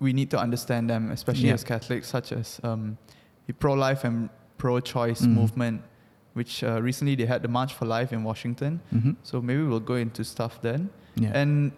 we 0.00 0.12
need 0.12 0.30
to 0.30 0.38
understand 0.38 0.90
them, 0.90 1.10
especially 1.10 1.48
Yeah. 1.48 1.54
as 1.54 1.64
Catholics, 1.64 2.08
such 2.08 2.32
as 2.32 2.60
um, 2.62 2.98
the 3.46 3.52
pro-life 3.54 4.04
and 4.04 4.28
pro-choice 4.58 5.22
Mm. 5.22 5.34
movement, 5.34 5.82
which 6.34 6.62
uh, 6.62 6.80
recently 6.82 7.14
they 7.16 7.26
had 7.26 7.42
the 7.42 7.48
March 7.48 7.74
for 7.74 7.84
Life 7.86 8.12
in 8.12 8.22
Washington. 8.22 8.80
Mm-hmm. 8.94 9.12
So 9.22 9.40
maybe 9.40 9.62
we'll 9.62 9.80
go 9.80 9.94
into 9.94 10.24
stuff 10.24 10.60
then. 10.62 10.90
Yeah. 11.16 11.30
And 11.34 11.72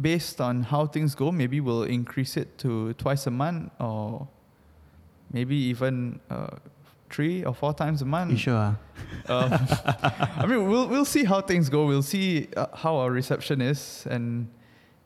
based 0.00 0.40
on 0.40 0.62
how 0.62 0.86
things 0.86 1.14
go, 1.14 1.32
maybe 1.32 1.60
we'll 1.60 1.82
increase 1.84 2.36
it 2.36 2.56
to 2.58 2.92
twice 2.94 3.26
a 3.26 3.30
month 3.30 3.72
or 3.80 4.28
maybe 5.32 5.56
even 5.56 6.20
uh, 6.30 6.48
three 7.10 7.44
or 7.44 7.54
four 7.54 7.74
times 7.74 8.02
a 8.02 8.04
month. 8.04 8.30
you 8.32 8.36
sure? 8.38 8.78
Um, 9.28 9.52
I 10.36 10.44
mean, 10.46 10.68
we'll 10.68 10.88
we'll 10.88 11.04
see 11.04 11.24
how 11.24 11.40
things 11.40 11.68
go. 11.68 11.86
We'll 11.86 12.02
see 12.02 12.48
uh, 12.56 12.66
how 12.74 12.96
our 12.96 13.10
reception 13.10 13.60
is, 13.60 14.06
and 14.10 14.48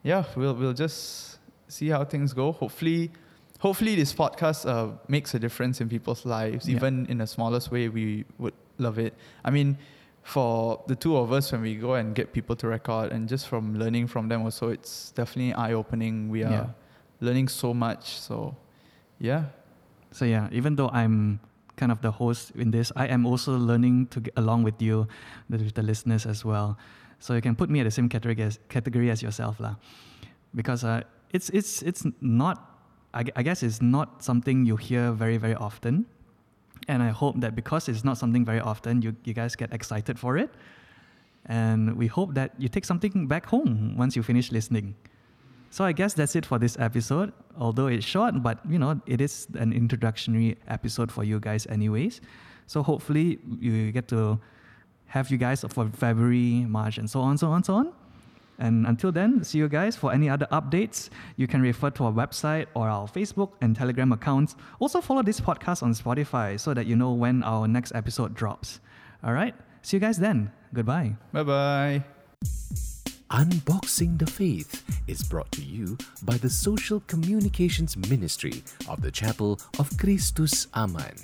yeah, 0.03 0.25
we'll 0.37 0.55
we'll 0.55 0.73
just 0.75 1.39
see 1.69 1.89
how 1.89 2.05
things 2.05 2.33
go. 2.33 2.53
Hopefully, 2.53 3.11
hopefully 3.59 3.95
this 3.97 4.13
podcast 4.15 4.65
uh, 4.69 4.97
makes 5.09 5.35
a 5.35 5.39
difference 5.39 5.81
in 5.81 5.89
people's 5.89 6.25
lives, 6.25 6.69
Yeah. 6.69 6.77
even 6.77 7.07
in 7.07 7.19
the 7.19 7.27
smallest 7.27 7.71
way. 7.73 7.89
We 7.89 8.25
would 8.39 8.55
love 8.79 8.99
it. 8.99 9.15
I 9.45 9.51
mean, 9.51 9.77
for 10.23 10.83
the 10.87 10.95
two 10.95 11.17
of 11.17 11.33
us, 11.33 11.51
when 11.53 11.63
we 11.63 11.75
go 11.75 11.95
and 11.95 12.15
get 12.15 12.33
people 12.33 12.55
to 12.57 12.67
record, 12.69 13.13
and 13.13 13.29
just 13.29 13.49
from 13.49 13.79
learning 13.79 14.07
from 14.07 14.29
them, 14.29 14.43
also, 14.43 14.69
it's 14.71 15.11
definitely 15.13 15.53
eye 15.55 15.73
opening. 15.73 16.29
We 16.31 16.45
are 16.45 16.51
Yeah. 16.51 16.67
learning 17.21 17.49
so 17.49 17.75
much. 17.75 18.19
So, 18.21 18.57
yeah, 19.19 19.45
So 20.13 20.25
yeah, 20.27 20.49
even 20.53 20.77
though 20.77 20.91
I'm 20.93 21.41
kind 21.77 21.91
of 21.91 22.03
the 22.03 22.11
host 22.13 22.53
in 22.55 22.71
this, 22.71 22.93
I 22.97 23.07
am 23.07 23.25
also 23.25 23.57
learning 23.57 24.09
to 24.09 24.21
get 24.21 24.35
along 24.37 24.63
with 24.63 24.77
you, 24.83 25.09
the, 25.49 25.57
with 25.57 25.73
the 25.75 25.83
listeners 25.83 26.27
as 26.27 26.45
well. 26.45 26.77
So 27.19 27.33
you 27.35 27.41
can 27.41 27.57
put 27.57 27.71
me 27.71 27.81
at 27.81 27.85
the 27.85 27.91
same 27.91 28.09
category 28.11 28.37
as, 28.45 28.59
category 28.69 29.11
as 29.11 29.23
yourself, 29.23 29.59
lah. 29.59 29.77
Because 30.55 30.85
uh, 30.85 31.01
it's 31.33 31.49
it's 31.51 31.81
it's 31.83 32.05
not. 32.21 32.59
I, 33.15 33.25
I 33.37 33.43
guess 33.43 33.63
it's 33.63 33.81
not 33.81 34.23
something 34.23 34.67
you 34.67 34.77
hear 34.77 35.13
very 35.13 35.39
very 35.39 35.55
often, 35.57 36.05
and 36.89 37.03
I 37.03 37.11
hope 37.11 37.41
that 37.41 37.55
because 37.55 37.89
it's 37.89 38.05
not 38.05 38.19
something 38.19 38.45
very 38.45 38.61
often, 38.61 39.03
you 39.03 39.15
you 39.25 39.35
guys 39.35 39.57
get 39.57 39.73
excited 39.73 40.19
for 40.19 40.37
it, 40.37 40.51
and 41.47 41.97
we 41.97 42.07
hope 42.07 42.35
that 42.35 42.53
you 42.59 42.69
take 42.69 42.85
something 42.85 43.27
back 43.27 43.47
home 43.47 43.97
once 43.97 44.17
you 44.17 44.23
finish 44.23 44.53
listening. 44.53 44.95
So 45.71 45.85
I 45.85 45.93
guess 45.93 46.13
that's 46.13 46.37
it 46.37 46.45
for 46.45 46.59
this 46.59 46.77
episode. 46.79 47.33
Although 47.59 47.87
it's 47.87 48.05
short, 48.05 48.43
but 48.43 48.59
you 48.69 48.79
know, 48.79 49.01
it 49.07 49.21
is 49.21 49.47
an 49.55 49.73
introductory 49.73 50.57
episode 50.69 51.11
for 51.11 51.25
you 51.25 51.41
guys 51.41 51.67
anyways. 51.67 52.21
So 52.67 52.83
hopefully 52.83 53.39
you 53.59 53.91
get 53.93 54.09
to 54.09 54.39
have 55.07 55.31
you 55.31 55.39
guys 55.39 55.65
for 55.69 55.89
February, 55.89 56.67
March, 56.69 56.99
and 56.99 57.09
so 57.09 57.21
on, 57.21 57.39
so 57.39 57.49
on, 57.51 57.63
so 57.65 57.75
on. 57.75 57.93
And 58.63 58.87
until 58.87 59.11
then, 59.11 59.43
see 59.43 59.59
you 59.59 59.69
guys. 59.69 59.97
For 59.97 60.13
any 60.13 60.31
other 60.31 60.47
updates, 60.53 61.11
you 61.37 61.49
can 61.49 61.61
refer 61.61 61.91
to 61.91 62.05
our 62.05 62.13
website 62.13 62.67
or 62.75 62.89
our 62.89 63.09
Facebook 63.09 63.55
and 63.61 63.75
Telegram 63.75 64.13
accounts. 64.13 64.55
Also 64.79 65.01
follow 65.01 65.23
this 65.23 65.41
podcast 65.41 65.83
on 65.83 65.93
Spotify 65.95 66.59
so 66.59 66.73
that 66.73 66.87
you 66.87 66.95
know 66.95 67.13
when 67.13 67.43
our 67.43 67.67
next 67.67 67.93
episode 67.93 68.35
drops. 68.35 68.79
All 69.25 69.33
right. 69.33 69.53
See 69.83 69.97
you 69.97 70.01
guys 70.01 70.17
then. 70.17 70.53
Goodbye. 70.73 71.17
bye 71.33 71.43
bye. 71.43 72.05
Unboxing 73.31 74.17
the 74.19 74.27
Faith 74.27 74.85
is 75.09 75.25
brought 75.25 75.51
to 75.53 75.63
you 75.63 75.99
by 76.23 76.37
the 76.37 76.51
Social 76.51 77.01
Communications 77.09 77.97
Ministry 77.97 78.63
of 78.89 79.03
the 79.03 79.11
Chapel 79.11 79.59
of 79.81 79.91
Kristus 79.99 80.69
Aman. 80.75 81.17